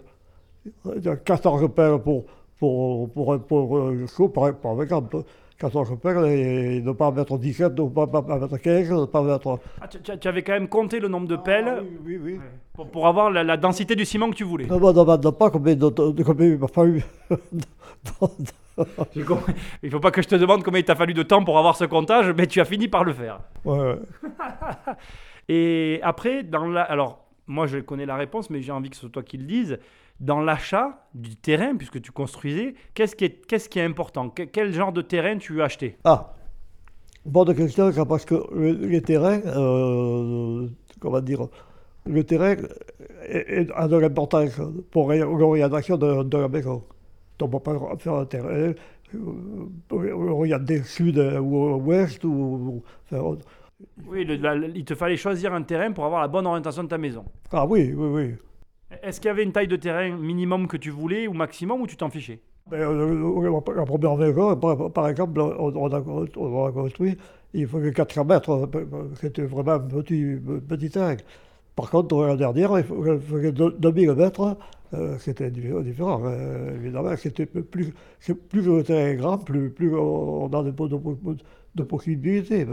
a 1.08 1.16
14 1.16 1.68
pelles 1.74 1.98
pour, 1.98 2.24
pour, 2.58 3.10
pour, 3.10 3.38
pour, 3.46 3.78
euh, 3.78 3.94
le 3.94 4.06
show, 4.06 4.28
par, 4.28 4.48
exemple. 4.82 5.22
14 5.58 5.98
pelles 6.02 6.24
et 6.26 6.82
ne 6.82 6.92
pas 6.92 7.10
mettre 7.10 7.38
17, 7.38 7.78
ne 7.78 7.88
pas, 7.88 8.06
pas 8.06 8.38
mettre 8.38 8.58
15, 8.58 8.90
ne 8.90 9.06
pas 9.06 9.22
mettre... 9.22 9.58
Ah, 9.80 9.88
tu, 9.88 10.28
avais 10.28 10.42
quand 10.42 10.52
même 10.52 10.68
compté 10.68 11.00
le 11.00 11.08
nombre 11.08 11.26
de 11.26 11.36
pelles 11.36 11.64
Ah, 11.78 11.80
oui, 11.80 11.98
oui, 12.04 12.20
oui. 12.22 12.40
pour, 12.74 12.90
pour 12.90 13.06
avoir 13.06 13.30
la, 13.30 13.42
la 13.42 13.56
densité 13.56 13.96
du 13.96 14.04
ciment 14.04 14.28
que 14.28 14.34
tu 14.34 14.44
voulais. 14.44 14.66
Ne 14.66 14.74
me 14.74 14.92
demande 14.92 15.30
pas 15.30 15.48
combien, 15.48 15.74
combien 15.78 16.46
il 16.46 16.58
m'a 16.58 16.68
fallu. 16.68 17.02
Il 19.82 19.90
faut 19.90 20.00
pas 20.00 20.10
que 20.10 20.20
je 20.22 20.28
te 20.28 20.34
demande 20.34 20.62
combien 20.62 20.80
il 20.80 20.84
t'a 20.84 20.94
fallu 20.94 21.14
de 21.14 21.22
temps 21.22 21.42
pour 21.42 21.58
avoir 21.58 21.76
ce 21.76 21.84
comptage, 21.84 22.30
mais 22.36 22.46
tu 22.46 22.60
as 22.60 22.64
fini 22.64 22.88
par 22.88 23.04
le 23.04 23.12
faire. 23.14 23.40
Ouais, 23.64 23.78
ouais. 23.78 23.98
Et 25.48 26.00
après, 26.02 26.42
dans 26.42 26.66
la... 26.66 26.82
alors 26.82 27.24
moi 27.46 27.66
je 27.66 27.78
connais 27.78 28.06
la 28.06 28.16
réponse, 28.16 28.50
mais 28.50 28.60
j'ai 28.60 28.72
envie 28.72 28.90
que 28.90 28.96
ce 28.96 29.02
soit 29.02 29.10
toi 29.10 29.22
qui 29.22 29.38
le 29.38 29.44
dise. 29.44 29.78
Dans 30.20 30.40
l'achat 30.40 31.06
du 31.14 31.36
terrain, 31.36 31.76
puisque 31.76 32.00
tu 32.00 32.10
construisais, 32.10 32.74
qu'est-ce 32.94 33.14
qui 33.14 33.26
est, 33.26 33.46
qu'est-ce 33.46 33.68
qui 33.68 33.78
est 33.78 33.84
important? 33.84 34.30
Que- 34.30 34.44
Quel 34.44 34.72
genre 34.72 34.92
de 34.92 35.02
terrain 35.02 35.36
tu 35.36 35.52
veux 35.52 35.62
acheter? 35.62 35.98
Ah, 36.04 36.34
bonne 37.24 37.54
question, 37.54 37.90
parce 38.06 38.24
que 38.24 38.34
le- 38.54 38.72
les 38.86 39.02
terrains, 39.02 39.40
euh, 39.44 40.68
comment 41.00 41.20
dire, 41.20 41.48
le 42.06 42.24
terrain 42.24 42.54
est- 43.28 43.46
est- 43.60 43.70
a 43.74 43.88
de 43.88 43.96
l'importance 43.96 44.58
pour 44.90 45.12
l'orientation 45.12 45.98
de, 45.98 46.22
de 46.22 46.38
la 46.38 46.48
maison. 46.48 46.82
Donc 47.38 47.54
on 47.54 47.60
peut 47.60 47.78
pas 47.78 47.96
faire 47.98 48.14
un 48.14 48.24
terrain, 48.24 48.48
euh, 48.48 48.74
orienter 49.90 50.82
sud 50.84 51.18
ou 51.18 51.76
ouest, 51.76 52.24
ou, 52.24 52.82
Oui, 54.06 54.24
le- 54.24 54.36
la- 54.36 54.54
il 54.54 54.84
te 54.84 54.94
fallait 54.94 55.16
choisir 55.18 55.52
un 55.52 55.62
terrain 55.62 55.92
pour 55.92 56.04
avoir 56.06 56.22
la 56.22 56.28
bonne 56.28 56.46
orientation 56.46 56.82
de 56.84 56.88
ta 56.88 56.96
maison. 56.98 57.24
Ah 57.52 57.66
oui, 57.66 57.92
oui, 57.94 58.08
oui. 58.08 58.34
Est-ce 59.02 59.20
qu'il 59.20 59.28
y 59.28 59.30
avait 59.30 59.42
une 59.42 59.52
taille 59.52 59.68
de 59.68 59.76
terrain 59.76 60.16
minimum 60.16 60.68
que 60.68 60.76
tu 60.76 60.90
voulais 60.90 61.26
ou 61.26 61.32
maximum 61.32 61.80
ou 61.80 61.86
tu 61.86 61.96
t'en 61.96 62.10
fichais? 62.10 62.40
Mais, 62.70 62.78
euh, 62.78 63.60
la 63.76 63.84
première 63.84 64.16
maison, 64.16 64.56
par, 64.90 65.08
exemple, 65.08 65.40
on, 65.40 65.92
a, 65.92 66.00
on 66.36 66.66
a 66.66 66.72
construit, 66.72 67.16
il 67.54 67.66
fallait 67.66 67.92
400 67.92 68.24
mètres, 68.24 68.68
c'était 69.20 69.42
vraiment 69.42 69.72
un 69.72 69.80
petit, 69.80 70.36
petit 70.68 70.90
terrain. 70.90 71.16
Par 71.76 71.90
contre, 71.90 72.24
la 72.24 72.36
dernière, 72.36 72.72
il 72.78 73.52
deux- 73.52 73.72
2000 73.78 74.12
mètres, 74.12 74.56
euh, 74.94 75.16
c'était 75.18 75.50
di- 75.50 75.70
différent, 75.84 76.22
euh, 76.24 76.74
évidemment. 76.76 77.14
C'était 77.16 77.46
plus, 77.46 77.92
plus 78.48 78.62
le 78.66 78.82
terrain 78.82 79.10
est 79.10 79.16
grand, 79.16 79.38
plus, 79.38 79.70
plus 79.70 79.94
on 79.94 80.46
a 80.52 80.62
de, 80.62 80.70
de 81.74 81.82
possibilités. 81.82 82.66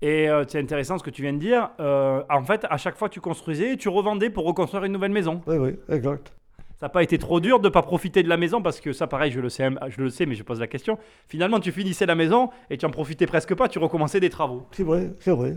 Et 0.00 0.28
euh, 0.28 0.44
c'est 0.46 0.60
intéressant 0.60 0.96
ce 0.98 1.02
que 1.02 1.10
tu 1.10 1.22
viens 1.22 1.32
de 1.32 1.38
dire. 1.38 1.70
Euh, 1.80 2.22
en 2.30 2.42
fait, 2.42 2.66
à 2.70 2.76
chaque 2.76 2.96
fois 2.96 3.08
tu 3.08 3.20
construisais, 3.20 3.76
tu 3.76 3.88
revendais 3.88 4.30
pour 4.30 4.44
reconstruire 4.46 4.84
une 4.84 4.92
nouvelle 4.92 5.12
maison. 5.12 5.40
Oui, 5.46 5.56
oui, 5.56 5.76
exact. 5.88 6.32
Ça 6.76 6.86
n'a 6.86 6.90
pas 6.90 7.02
été 7.02 7.18
trop 7.18 7.40
dur 7.40 7.58
de 7.58 7.66
ne 7.66 7.72
pas 7.72 7.82
profiter 7.82 8.22
de 8.22 8.28
la 8.28 8.36
maison 8.36 8.62
parce 8.62 8.80
que 8.80 8.92
ça, 8.92 9.08
pareil, 9.08 9.32
je 9.32 9.40
le, 9.40 9.48
sais, 9.48 9.68
je 9.88 10.00
le 10.00 10.10
sais, 10.10 10.26
mais 10.26 10.36
je 10.36 10.44
pose 10.44 10.60
la 10.60 10.68
question. 10.68 10.96
Finalement, 11.26 11.58
tu 11.58 11.72
finissais 11.72 12.06
la 12.06 12.14
maison 12.14 12.50
et 12.70 12.78
tu 12.78 12.86
en 12.86 12.90
profitais 12.90 13.26
presque 13.26 13.52
pas, 13.56 13.66
tu 13.68 13.80
recommençais 13.80 14.20
des 14.20 14.30
travaux. 14.30 14.62
C'est 14.70 14.84
vrai, 14.84 15.10
c'est 15.18 15.32
vrai. 15.32 15.56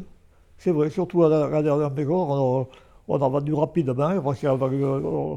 C'est 0.57 0.71
vrai, 0.71 0.89
surtout 0.89 1.23
à 1.23 1.29
la, 1.29 1.47
la 1.47 1.61
dernière 1.61 1.91
maison, 1.91 2.27
on, 2.27 2.67
on 3.07 3.15
a 3.21 3.29
vendu 3.29 3.53
rapidement, 3.53 4.19
parce 4.21 4.39
qu'il 4.39 4.49
a 4.49 4.57
fallu, 4.57 4.83
euh, 4.83 5.35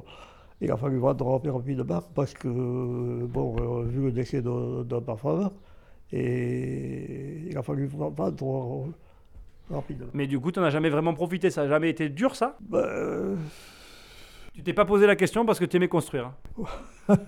il 0.62 0.70
a 0.70 0.76
fallu 0.78 0.99
vendre 0.99 1.50
rapidement, 1.50 2.00
parce 2.14 2.32
que, 2.32 2.49
bon, 2.49 3.82
vu 3.82 4.04
le 4.04 4.12
décès 4.12 4.40
de, 4.40 4.84
de 4.84 4.96
ma 5.06 5.16
femme, 5.16 5.50
et 6.16 7.49
il 7.50 7.59
a 7.59 7.62
fallu 7.62 7.87
vendre 7.87 8.25
euh, 8.25 9.75
rapidement. 9.75 10.06
Mais 10.14 10.28
du 10.28 10.38
coup, 10.38 10.52
tu 10.52 10.61
n'en 10.61 10.66
as 10.66 10.71
jamais 10.71 10.90
vraiment 10.90 11.12
profité. 11.12 11.50
Ça 11.50 11.62
n'a 11.62 11.68
jamais 11.68 11.90
été 11.90 12.09
dur, 12.09 12.37
ça? 12.37 12.56
Ben, 12.61 12.78
euh, 12.78 13.37
Tu 14.54 14.62
t'es 14.62 14.73
pas 14.73 14.85
posé 14.85 15.06
la 15.06 15.16
question 15.16 15.44
parce 15.44 15.59
que 15.59 15.64
tu 15.64 15.76
aimais 15.76 15.88
construire. 15.88 16.33
hein. 17.09 17.18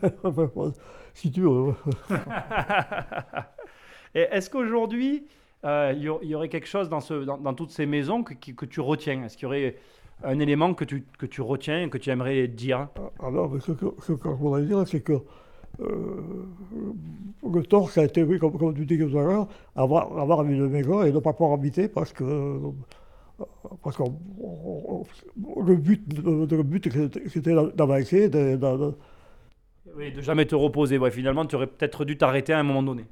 si 1.15 1.33
tu 1.33 1.41
veux. 1.41 1.75
Et 4.15 4.21
est-ce 4.31 4.49
qu'aujourd'hui, 4.49 5.27
euh, 5.65 5.93
il 5.97 6.05
y, 6.05 6.35
aurait 6.35 6.49
quelque 6.49 6.69
chose 6.69 6.89
dans, 6.89 7.01
ce, 7.01 7.25
dans, 7.25 7.39
dans 7.39 7.55
toutes 7.55 7.73
ces 7.73 7.87
maisons 7.87 8.23
que, 8.23 8.67
tu 8.67 8.81
retiens? 8.81 9.25
Est-ce 9.25 9.37
qu'il 9.37 9.45
y 9.45 9.47
aurait 9.47 9.77
un 10.23 10.39
élément 10.39 10.75
que 10.75 10.85
tu, 10.85 11.05
que 11.19 11.27
tu 11.27 11.43
retiens, 11.43 11.89
que 11.89 11.99
tu 11.99 12.11
aimerais 12.11 12.47
dire? 12.47 12.87
Alors, 13.19 13.51
mais 13.51 13.59
ce 13.59 13.73
que, 13.73 13.87
ce 14.01 14.13
que 14.13 14.29
je 14.29 14.35
voudrais 14.35 14.63
dire, 14.63 14.87
c'est 14.87 15.01
que 15.01 15.13
euh, 15.13 15.25
le 15.79 17.63
tort, 17.63 17.91
ça 17.91 18.01
a 18.03 18.05
été, 18.05 18.23
oui, 18.23 18.39
comme, 18.39 18.57
comme 18.57 18.75
tu 18.75 18.87
dis 18.87 18.99
tout 18.99 19.19
à 19.19 19.23
l'heure, 19.23 19.49
avoir, 19.75 20.19
avoir 20.19 20.43
une 20.45 20.69
maison 20.69 21.03
et 21.03 21.13
ne 21.13 21.19
pas 21.19 21.33
pouvoir 21.33 21.53
habiter 21.55 21.89
parce 21.89 22.13
que, 22.13 22.59
parce 23.83 23.97
que 23.97 24.03
le 25.65 25.77
but, 25.77 26.03
le 26.25 26.63
but 26.63 26.89
c'était- 27.29 27.55
d'avancer, 27.75 28.29
de- 28.29 28.57
de- 28.57 28.77
de- 28.77 28.95
Oui, 29.97 30.13
de 30.13 30.21
jamais 30.21 30.45
te 30.47 30.55
reposer. 30.55 30.99
Ouais, 30.99 31.11
finalement, 31.11 31.47
tu 31.47 31.55
aurais 31.57 31.69
peut-être 31.69 32.05
dû 32.05 32.19
t'arrêter 32.19 32.53
à 32.53 32.59
un 32.59 32.63
moment 32.65 32.83
donné. 32.83 33.05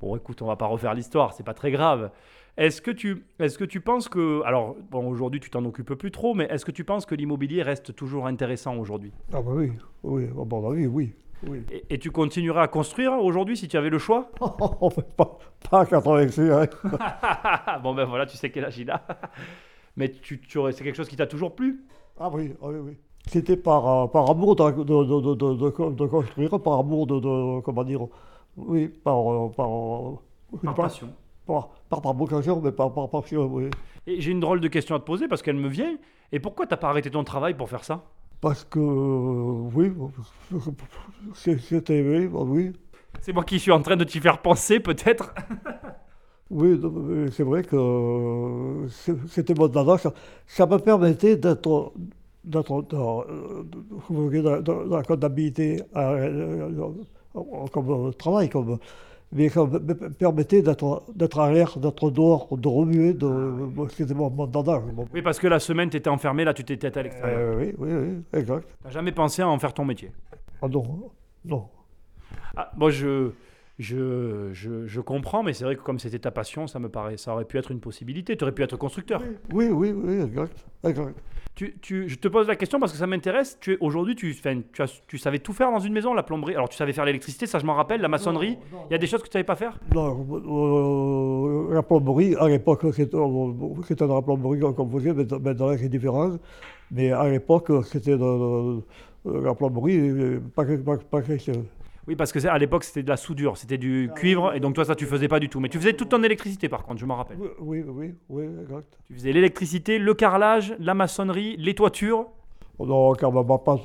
Bon, 0.00 0.16
écoute, 0.16 0.40
on 0.42 0.46
va 0.46 0.56
pas 0.56 0.66
refaire 0.66 0.94
l'histoire, 0.94 1.32
c'est 1.34 1.42
pas 1.42 1.54
très 1.54 1.70
grave. 1.70 2.10
Est-ce 2.56 2.80
que 2.82 2.90
tu, 2.90 3.24
est-ce 3.38 3.56
que 3.58 3.64
tu 3.64 3.80
penses 3.80 4.08
que, 4.08 4.42
alors, 4.44 4.76
bon, 4.90 5.08
aujourd'hui, 5.08 5.40
tu 5.40 5.48
t'en 5.50 5.64
occupes 5.64 5.94
plus 5.94 6.10
trop, 6.10 6.34
mais 6.34 6.44
est-ce 6.50 6.64
que 6.64 6.70
tu 6.70 6.84
penses 6.84 7.06
que 7.06 7.14
l'immobilier 7.14 7.62
reste 7.62 7.94
toujours 7.94 8.26
intéressant 8.26 8.76
aujourd'hui? 8.76 9.10
Ah 9.32 9.40
ben 9.42 9.52
oui, 9.54 9.72
oui, 10.04 10.24
à 10.26 10.44
mon 10.44 10.70
avis, 10.70 10.86
oui. 10.86 11.12
Oui. 11.46 11.62
et, 11.70 11.84
et 11.90 11.98
tu 11.98 12.10
continuerais 12.10 12.60
à 12.62 12.68
construire 12.68 13.12
aujourd'hui 13.14 13.56
si 13.56 13.68
tu 13.68 13.76
avais 13.76 13.90
le 13.90 13.98
choix 13.98 14.30
On 14.80 14.90
fait 14.90 15.06
pas, 15.16 15.38
pas 15.70 15.80
à 15.80 15.86
86, 15.86 16.40
hein. 16.50 16.66
Bon, 17.82 17.94
ben 17.94 18.04
voilà, 18.04 18.26
tu 18.26 18.36
sais 18.36 18.50
quel 18.50 18.64
âge 18.64 18.78
il 18.78 18.90
a. 18.90 19.04
Mais 19.96 20.10
tu, 20.10 20.40
c'est 20.72 20.84
quelque 20.84 20.96
chose 20.96 21.08
qui 21.08 21.16
t'a 21.16 21.26
toujours 21.26 21.54
plu? 21.54 21.84
Ah 22.18 22.30
oui, 22.32 22.54
ah 22.62 22.66
oui, 22.68 22.78
oui. 22.82 22.96
C'était 23.26 23.56
par, 23.56 23.88
euh, 23.88 24.06
par 24.08 24.30
amour 24.30 24.56
de, 24.56 26.06
construire, 26.06 26.60
par 26.60 26.78
amour 26.78 27.06
de, 27.06 27.60
comment 27.60 27.84
dire, 27.84 28.06
oui, 28.56 28.88
par, 28.88 29.32
euh, 29.32 29.48
par, 29.50 29.68
euh, 29.68 30.18
Par 30.62 30.74
par, 30.74 30.84
passion. 30.86 31.08
par, 31.46 31.68
par, 31.88 32.02
par 32.02 32.14
vocation, 32.14 32.60
mais 32.60 32.72
par, 32.72 32.92
par 32.92 33.08
passion, 33.08 33.44
oui. 33.46 33.70
Et 34.06 34.20
j'ai 34.20 34.32
une 34.32 34.40
drôle 34.40 34.60
de 34.60 34.68
question 34.68 34.96
à 34.96 34.98
te 34.98 35.04
poser 35.04 35.28
parce 35.28 35.42
qu'elle 35.42 35.56
me 35.56 35.68
vient. 35.68 35.96
Et 36.32 36.40
pourquoi 36.40 36.66
t'as 36.66 36.76
pas 36.76 36.88
arrêté 36.88 37.10
ton 37.10 37.22
travail 37.24 37.54
pour 37.54 37.68
faire 37.68 37.84
ça? 37.84 38.02
Parce 38.42 38.64
que, 38.64 38.78
euh, 38.78 39.70
oui, 39.74 39.90
c'était, 41.34 42.02
oui, 42.02 42.26
bah 42.28 42.40
oui. 42.44 42.72
C'est 43.20 43.32
moi 43.32 43.44
qui 43.44 43.58
suis 43.60 43.70
en 43.70 43.80
train 43.82 43.96
de 43.96 44.04
t'y 44.04 44.20
faire 44.20 44.42
penser, 44.42 44.80
peut-être 44.80 45.32
Oui, 46.50 46.78
c'est 47.32 47.44
vrai 47.44 47.62
que 47.62 47.76
euh, 47.76 48.88
c'était 49.28 49.54
mon 49.54 49.66
adage. 49.68 50.00
Ça, 50.02 50.12
ça 50.46 50.66
me 50.66 50.78
permettait 50.78 51.36
d'être 51.36 51.92
d'être 52.44 52.82
dans, 52.82 53.24
euh, 53.30 53.62
dans- 54.62 54.84
la 54.84 55.02
comptabilité 55.02 55.80
euh, 55.96 56.68
euh, 57.36 57.66
comme 57.72 58.12
travail, 58.14 58.48
comme, 58.50 58.78
mais 59.32 59.48
ça 59.48 59.64
me 59.64 59.78
me 59.78 60.10
permettait 60.10 60.62
d'être 60.62 61.38
à 61.38 61.52
l'air, 61.52 61.78
d'être 61.78 62.10
dehors, 62.10 62.48
de 62.56 62.68
remuer. 62.68 63.14
De, 63.14 63.26
bon, 63.28 63.88
c'était 63.88 64.14
mon, 64.14 64.28
mon. 64.30 64.46
Bon. 64.46 65.08
Oui, 65.12 65.22
parce 65.22 65.38
que 65.38 65.46
la 65.48 65.58
semaine, 65.58 65.88
t'étais 65.90 66.10
enfermé, 66.10 66.44
là, 66.44 66.52
tu 66.52 66.64
t'étais 66.64 66.96
à 66.96 67.02
l'extérieur. 67.02 67.40
Euh, 67.40 67.56
oui, 67.58 67.74
oui, 67.78 67.90
oui, 67.92 68.38
exact. 68.38 68.68
T'as 68.82 68.90
jamais 68.90 69.12
pensé 69.12 69.42
à 69.42 69.48
en 69.48 69.58
faire 69.58 69.72
ton 69.72 69.84
métier? 69.84 70.12
Ah 70.60 70.68
non, 70.68 71.10
non. 71.44 71.66
ah, 72.56 72.70
Moi, 72.76 72.90
je, 72.90 73.30
je, 73.78 74.50
je, 74.52 74.86
je 74.86 75.00
comprends, 75.00 75.42
mais 75.42 75.52
c'est 75.52 75.64
vrai 75.64 75.76
que 75.76 75.82
comme 75.82 75.98
c'était 75.98 76.18
ta 76.18 76.30
passion, 76.30 76.66
ça 76.66 76.78
me 76.78 76.88
paraît, 76.88 77.16
ça 77.16 77.32
aurait 77.32 77.44
pu 77.46 77.58
être 77.58 77.70
une 77.70 77.80
possibilité. 77.80 78.36
Tu 78.36 78.44
aurais 78.44 78.52
pu 78.52 78.62
être 78.62 78.76
constructeur. 78.76 79.22
Oui, 79.50 79.68
oui, 79.70 79.92
oui, 79.92 80.20
exact. 80.20 80.64
exact. 80.84 81.16
Tu, 81.54 81.74
tu, 81.82 82.08
je 82.08 82.16
te 82.16 82.28
pose 82.28 82.48
la 82.48 82.56
question 82.56 82.80
parce 82.80 82.92
que 82.92 82.98
ça 82.98 83.06
m'intéresse. 83.06 83.58
Tu, 83.60 83.76
aujourd'hui, 83.80 84.14
tu, 84.16 84.34
tu, 84.34 84.82
as- 84.82 85.02
tu 85.06 85.18
savais 85.18 85.38
tout 85.38 85.52
faire 85.52 85.70
dans 85.70 85.80
une 85.80 85.92
maison, 85.92 86.14
la 86.14 86.22
plomberie. 86.22 86.54
Alors, 86.54 86.68
tu 86.70 86.76
savais 86.76 86.92
faire 86.94 87.04
l'électricité, 87.04 87.46
ça 87.46 87.58
je 87.58 87.66
m'en 87.66 87.74
rappelle, 87.74 88.00
la 88.00 88.08
maçonnerie. 88.08 88.56
Il 88.88 88.92
y 88.92 88.94
a 88.94 88.98
des 88.98 89.06
choses 89.06 89.20
que 89.22 89.28
tu 89.28 89.32
savais 89.32 89.44
pas 89.44 89.56
faire? 89.56 89.78
Non, 89.92 90.26
euh, 91.70 91.74
la 91.74 91.82
plomberie, 91.82 92.34
à 92.36 92.48
l'époque, 92.48 92.86
c'était 92.94 93.16
euh, 93.16 93.52
dans 93.98 94.14
la 94.14 94.22
plomberie 94.22 94.60
qu'on 94.60 94.88
faisait, 94.88 95.12
maintenant 95.12 95.76
c'est 95.76 95.88
différent. 95.90 96.38
Mais 96.90 97.10
à 97.12 97.28
l'époque, 97.28 97.70
c'était 97.84 98.16
de- 98.16 98.80
la 99.24 99.54
plomberie, 99.54 99.98
euh, 99.98 100.40
pas, 100.54 100.64
pas, 100.64 100.96
pas. 100.96 101.20
Oui, 102.08 102.16
parce 102.16 102.32
que 102.32 102.44
à 102.48 102.58
l'époque, 102.58 102.82
c'était 102.84 103.02
de 103.04 103.08
la 103.08 103.16
soudure, 103.16 103.56
c'était 103.56 103.78
du 103.78 104.10
cuivre, 104.16 104.54
et 104.54 104.60
donc 104.60 104.74
toi, 104.74 104.84
ça, 104.84 104.96
tu 104.96 105.06
faisais 105.06 105.28
pas 105.28 105.38
du 105.38 105.48
tout. 105.48 105.60
Mais 105.60 105.68
tu 105.68 105.78
faisais 105.78 105.92
toute 105.92 106.08
ton 106.08 106.22
électricité, 106.24 106.68
par 106.68 106.82
contre, 106.84 106.98
je 107.00 107.06
m'en 107.06 107.14
rappelle. 107.16 107.38
Oui, 107.60 107.82
oui, 107.86 108.14
oui, 108.28 108.44
exact. 108.60 108.98
Tu 109.06 109.14
faisais 109.14 109.32
l'électricité, 109.32 109.98
le 109.98 110.12
carrelage, 110.14 110.74
la 110.80 110.94
maçonnerie, 110.94 111.56
les 111.58 111.74
toitures. 111.74 112.26
Non, 112.80 113.12
quand 113.12 113.30
même 113.30 113.46
pas. 113.64 113.76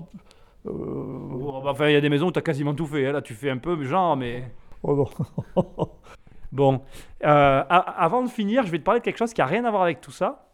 euh, 0.66 0.72
Oh, 0.72 1.62
bah, 1.64 1.70
Enfin, 1.72 1.90
il 1.90 1.94
y 1.94 1.96
a 1.96 2.02
des 2.02 2.10
maisons 2.10 2.28
où 2.28 2.32
tu 2.32 2.40
as 2.40 2.42
quasiment 2.42 2.74
tout 2.74 2.88
fait. 2.88 3.06
hein. 3.08 3.12
Là, 3.12 3.22
tu 3.22 3.34
fais 3.36 3.52
un 3.52 3.58
peu 3.60 3.82
genre, 3.84 4.18
mais. 4.18 4.52
oh 4.84 4.96
non. 5.56 5.64
Bon. 6.52 6.82
Euh, 7.24 7.64
avant 7.70 8.24
de 8.24 8.30
finir, 8.30 8.66
je 8.66 8.72
vais 8.72 8.80
te 8.80 8.84
parler 8.84 9.00
de 9.02 9.06
quelque 9.06 9.18
chose 9.18 9.34
qui 9.34 9.42
a 9.42 9.46
rien 9.46 9.66
à 9.66 9.70
voir 9.70 9.84
avec 9.84 10.00
tout 10.02 10.12
ça, 10.12 10.48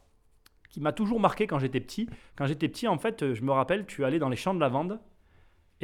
qui 0.70 0.82
m'a 0.82 0.92
toujours 0.92 1.20
marqué 1.20 1.46
quand 1.48 1.60
j'étais 1.60 1.80
petit. 1.80 2.10
Quand 2.36 2.46
j'étais 2.48 2.68
petit, 2.68 2.88
en 2.88 2.98
fait, 2.98 3.34
je 3.34 3.42
me 3.44 3.52
rappelle, 3.52 3.86
tu 3.86 4.04
allais 4.04 4.20
dans 4.20 4.30
les 4.30 4.36
champs 4.36 4.56
de 4.56 4.60
lavande. 4.60 5.00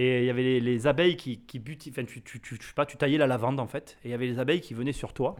Et 0.02 0.20
il 0.22 0.26
y 0.26 0.30
avait 0.30 0.44
les, 0.44 0.60
les 0.62 0.88
abeilles 0.88 1.18
qui, 1.18 1.40
qui 1.42 1.60
buti- 1.60 1.90
Enfin, 1.90 2.06
tu, 2.06 2.22
tu, 2.22 2.40
tu, 2.40 2.56
je 2.62 2.66
sais 2.68 2.74
pas, 2.74 2.86
tu 2.86 2.96
taillais 2.96 3.18
la 3.18 3.28
lavande, 3.28 3.60
en 3.60 3.68
fait. 3.68 3.98
Et 4.04 4.08
il 4.08 4.12
y 4.12 4.14
avait 4.14 4.28
les 4.28 4.40
abeilles 4.40 4.62
qui 4.62 4.74
venaient 4.74 4.94
sur 4.94 5.12
toi. 5.14 5.36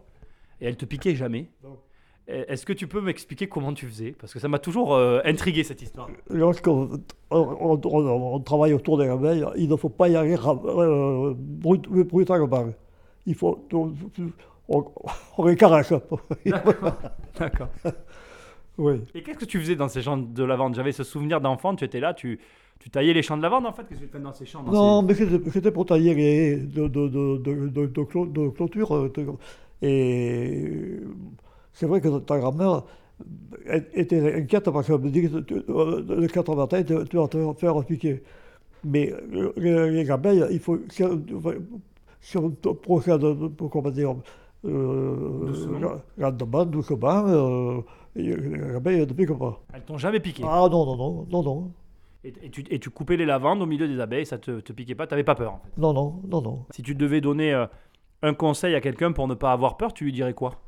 et 0.60 0.66
elle 0.66 0.76
te 0.76 0.84
piquait 0.84 1.14
jamais. 1.14 1.48
Est-ce 2.28 2.64
que 2.66 2.72
tu 2.74 2.86
peux 2.86 3.00
m'expliquer 3.00 3.48
comment 3.48 3.72
tu 3.72 3.86
faisais? 3.86 4.12
Parce 4.12 4.32
que 4.34 4.38
ça 4.38 4.46
m'a 4.48 4.58
toujours 4.60 4.94
euh, 4.94 5.20
intrigué 5.24 5.64
cette 5.64 5.82
histoire. 5.82 6.08
Lorsqu'on 6.28 7.00
on, 7.30 7.80
on- 7.82 8.34
on 8.34 8.40
travaille 8.40 8.72
autour 8.74 8.98
des 8.98 9.08
abeilles, 9.08 9.44
il 9.56 9.68
ne 9.68 9.76
faut 9.76 9.88
pas 9.88 10.08
y 10.08 10.14
aller 10.16 10.36
euh, 10.36 11.34
brut- 11.36 11.88
brutalement. 11.88 12.68
Il 13.26 13.34
faut. 13.34 13.66
On, 13.72 13.94
on, 14.68 14.84
on 15.38 15.46
les 15.46 15.56
caresse. 15.56 15.92
D'accord. 17.38 17.68
oui. 18.78 19.00
Et 19.14 19.22
qu'est-ce 19.22 19.38
que 19.38 19.44
tu 19.44 19.58
faisais 19.58 19.76
dans 19.76 19.88
ces 19.88 20.02
champs 20.02 20.16
de 20.18 20.44
lavande? 20.44 20.74
J'avais 20.74 20.92
ce 20.92 21.02
souvenir 21.04 21.40
d'enfant, 21.40 21.74
tu 21.74 21.84
étais 21.84 22.00
là, 22.00 22.14
tu, 22.14 22.38
tu 22.80 22.90
taillais 22.90 23.12
les 23.12 23.22
champs 23.22 23.36
de 23.36 23.42
lavande 23.42 23.66
en 23.66 23.72
fait 23.72 23.84
Qu'est-ce 23.84 24.00
que 24.00 24.06
tu 24.06 24.10
fais 24.10 24.18
dans 24.18 24.32
ces 24.32 24.46
champs 24.46 24.62
Non, 24.64 25.02
mais 25.02 25.14
c'était 25.14 25.70
pour 25.70 25.86
tailler 25.86 26.14
les 26.14 26.56
de, 26.56 27.94
clôture. 28.50 28.94
euh, 28.94 29.08
et 29.82 31.00
c'est 31.72 31.86
vrai 31.86 32.00
que 32.00 32.18
ta 32.18 32.38
grand-mère 32.38 32.82
était 33.94 34.34
inquiète 34.34 34.68
parce 34.70 34.86
qu'elle 34.86 34.98
me 34.98 35.10
dit 35.10 35.22
que 35.30 35.70
euh, 35.70 36.20
le 36.20 36.26
4 36.26 36.54
matin, 36.56 36.82
tu, 36.82 36.94
tu 37.08 37.16
vas 37.16 37.28
te 37.28 37.52
faire 37.54 37.84
piquer. 37.84 38.22
Mais 38.84 39.12
euh, 39.12 39.52
les, 39.56 39.90
les 39.90 40.10
abeilles, 40.10 40.44
il 40.50 40.58
faut. 40.58 40.78
Si 42.22 42.36
on, 42.36 42.50
procède, 42.50 43.22
comment 43.70 43.90
dire, 43.90 44.14
euh, 44.64 45.96
lentement, 46.18 46.64
doucement, 46.66 47.24
euh, 47.26 47.80
les 48.14 48.74
abeilles 48.74 49.00
ne 49.00 49.12
piquent 49.12 49.38
pas. 49.38 49.60
Elles 49.72 49.82
t'ont 49.82 49.98
jamais 49.98 50.20
piqué. 50.20 50.42
Ah 50.46 50.68
non, 50.70 50.84
non, 50.84 50.96
non, 50.96 51.26
non, 51.30 51.42
non, 51.42 51.72
Et, 52.24 52.32
et 52.42 52.50
tu, 52.50 52.64
et 52.70 52.78
tu 52.78 52.90
coupais 52.90 53.16
les 53.16 53.24
lavandes 53.26 53.62
au 53.62 53.66
milieu 53.66 53.88
des 53.88 53.98
abeilles, 54.00 54.26
ça 54.26 54.36
te, 54.38 54.60
te 54.60 54.72
piquait 54.72 54.94
pas, 54.94 55.06
t'avais 55.06 55.24
pas 55.24 55.34
peur 55.34 55.54
en 55.54 55.58
fait. 55.60 55.70
non, 55.80 55.92
non, 55.94 56.20
non, 56.28 56.42
non. 56.42 56.64
Si 56.70 56.82
tu 56.82 56.94
devais 56.94 57.20
donner 57.22 57.54
euh, 57.54 57.66
un 58.22 58.34
conseil 58.34 58.74
à 58.74 58.80
quelqu'un 58.82 59.12
pour 59.12 59.26
ne 59.26 59.34
pas 59.34 59.52
avoir 59.52 59.76
peur, 59.78 59.94
tu 59.94 60.04
lui 60.04 60.12
dirais 60.12 60.34
quoi? 60.34 60.60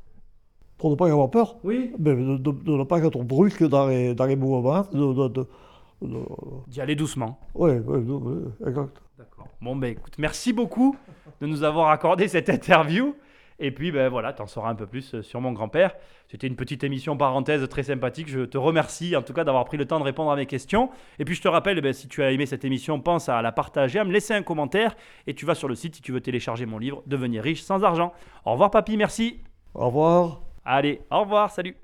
Pour 0.78 0.90
ne 0.90 0.94
pas 0.96 1.10
avoir 1.10 1.30
peur? 1.30 1.58
Oui. 1.62 1.92
Mais 1.98 2.14
de, 2.14 2.36
de- 2.38 2.50
de 2.50 2.72
ne 2.72 2.84
pas 2.84 2.98
être 3.04 3.22
brusque 3.22 3.64
dans 3.68 3.86
les, 3.86 4.14
dans 4.14 4.24
les 4.26 4.36
mouvements. 4.36 4.84
D'y 6.66 6.80
aller 6.80 6.96
doucement. 6.96 7.38
ouais, 7.54 7.78
ouais, 7.78 7.98
ouais, 7.98 8.42
exact. 8.66 9.00
D'accord. 9.18 9.46
Bon, 9.60 9.76
ben 9.76 9.92
écoute, 9.92 10.14
merci 10.18 10.52
beaucoup 10.52 10.96
de 11.40 11.46
nous 11.46 11.62
avoir 11.62 11.90
accordé 11.90 12.26
cette 12.28 12.48
interview. 12.48 13.14
Et 13.58 13.70
puis, 13.70 13.92
ben 13.92 14.08
voilà, 14.08 14.32
t'en 14.32 14.46
sauras 14.46 14.70
un 14.70 14.74
peu 14.74 14.86
plus 14.86 15.14
euh, 15.14 15.22
sur 15.22 15.40
mon 15.40 15.52
grand-père. 15.52 15.94
C'était 16.28 16.46
une 16.46 16.56
petite 16.56 16.84
émission 16.84 17.16
parenthèse 17.16 17.68
très 17.68 17.84
sympathique. 17.84 18.28
Je 18.28 18.40
te 18.40 18.58
remercie 18.58 19.16
en 19.16 19.22
tout 19.22 19.32
cas 19.32 19.44
d'avoir 19.44 19.64
pris 19.64 19.76
le 19.76 19.86
temps 19.86 19.98
de 19.98 20.04
répondre 20.04 20.30
à 20.30 20.36
mes 20.36 20.46
questions. 20.46 20.90
Et 21.18 21.24
puis, 21.24 21.34
je 21.34 21.42
te 21.42 21.48
rappelle, 21.48 21.80
ben, 21.80 21.92
si 21.92 22.08
tu 22.08 22.22
as 22.22 22.32
aimé 22.32 22.46
cette 22.46 22.64
émission, 22.64 23.00
pense 23.00 23.28
à 23.28 23.42
la 23.42 23.52
partager, 23.52 23.98
à 23.98 24.04
me 24.04 24.12
laisser 24.12 24.34
un 24.34 24.42
commentaire. 24.42 24.94
Et 25.26 25.34
tu 25.34 25.46
vas 25.46 25.54
sur 25.54 25.68
le 25.68 25.74
site 25.74 25.96
si 25.96 26.02
tu 26.02 26.12
veux 26.12 26.20
télécharger 26.20 26.66
mon 26.66 26.78
livre 26.78 27.02
Devenir 27.06 27.42
riche 27.42 27.62
sans 27.62 27.84
argent. 27.84 28.12
Au 28.44 28.52
revoir, 28.52 28.70
papy, 28.70 28.96
merci. 28.96 29.40
Au 29.74 29.86
revoir. 29.86 30.40
Allez, 30.64 31.00
au 31.10 31.20
revoir, 31.20 31.50
salut. 31.50 31.81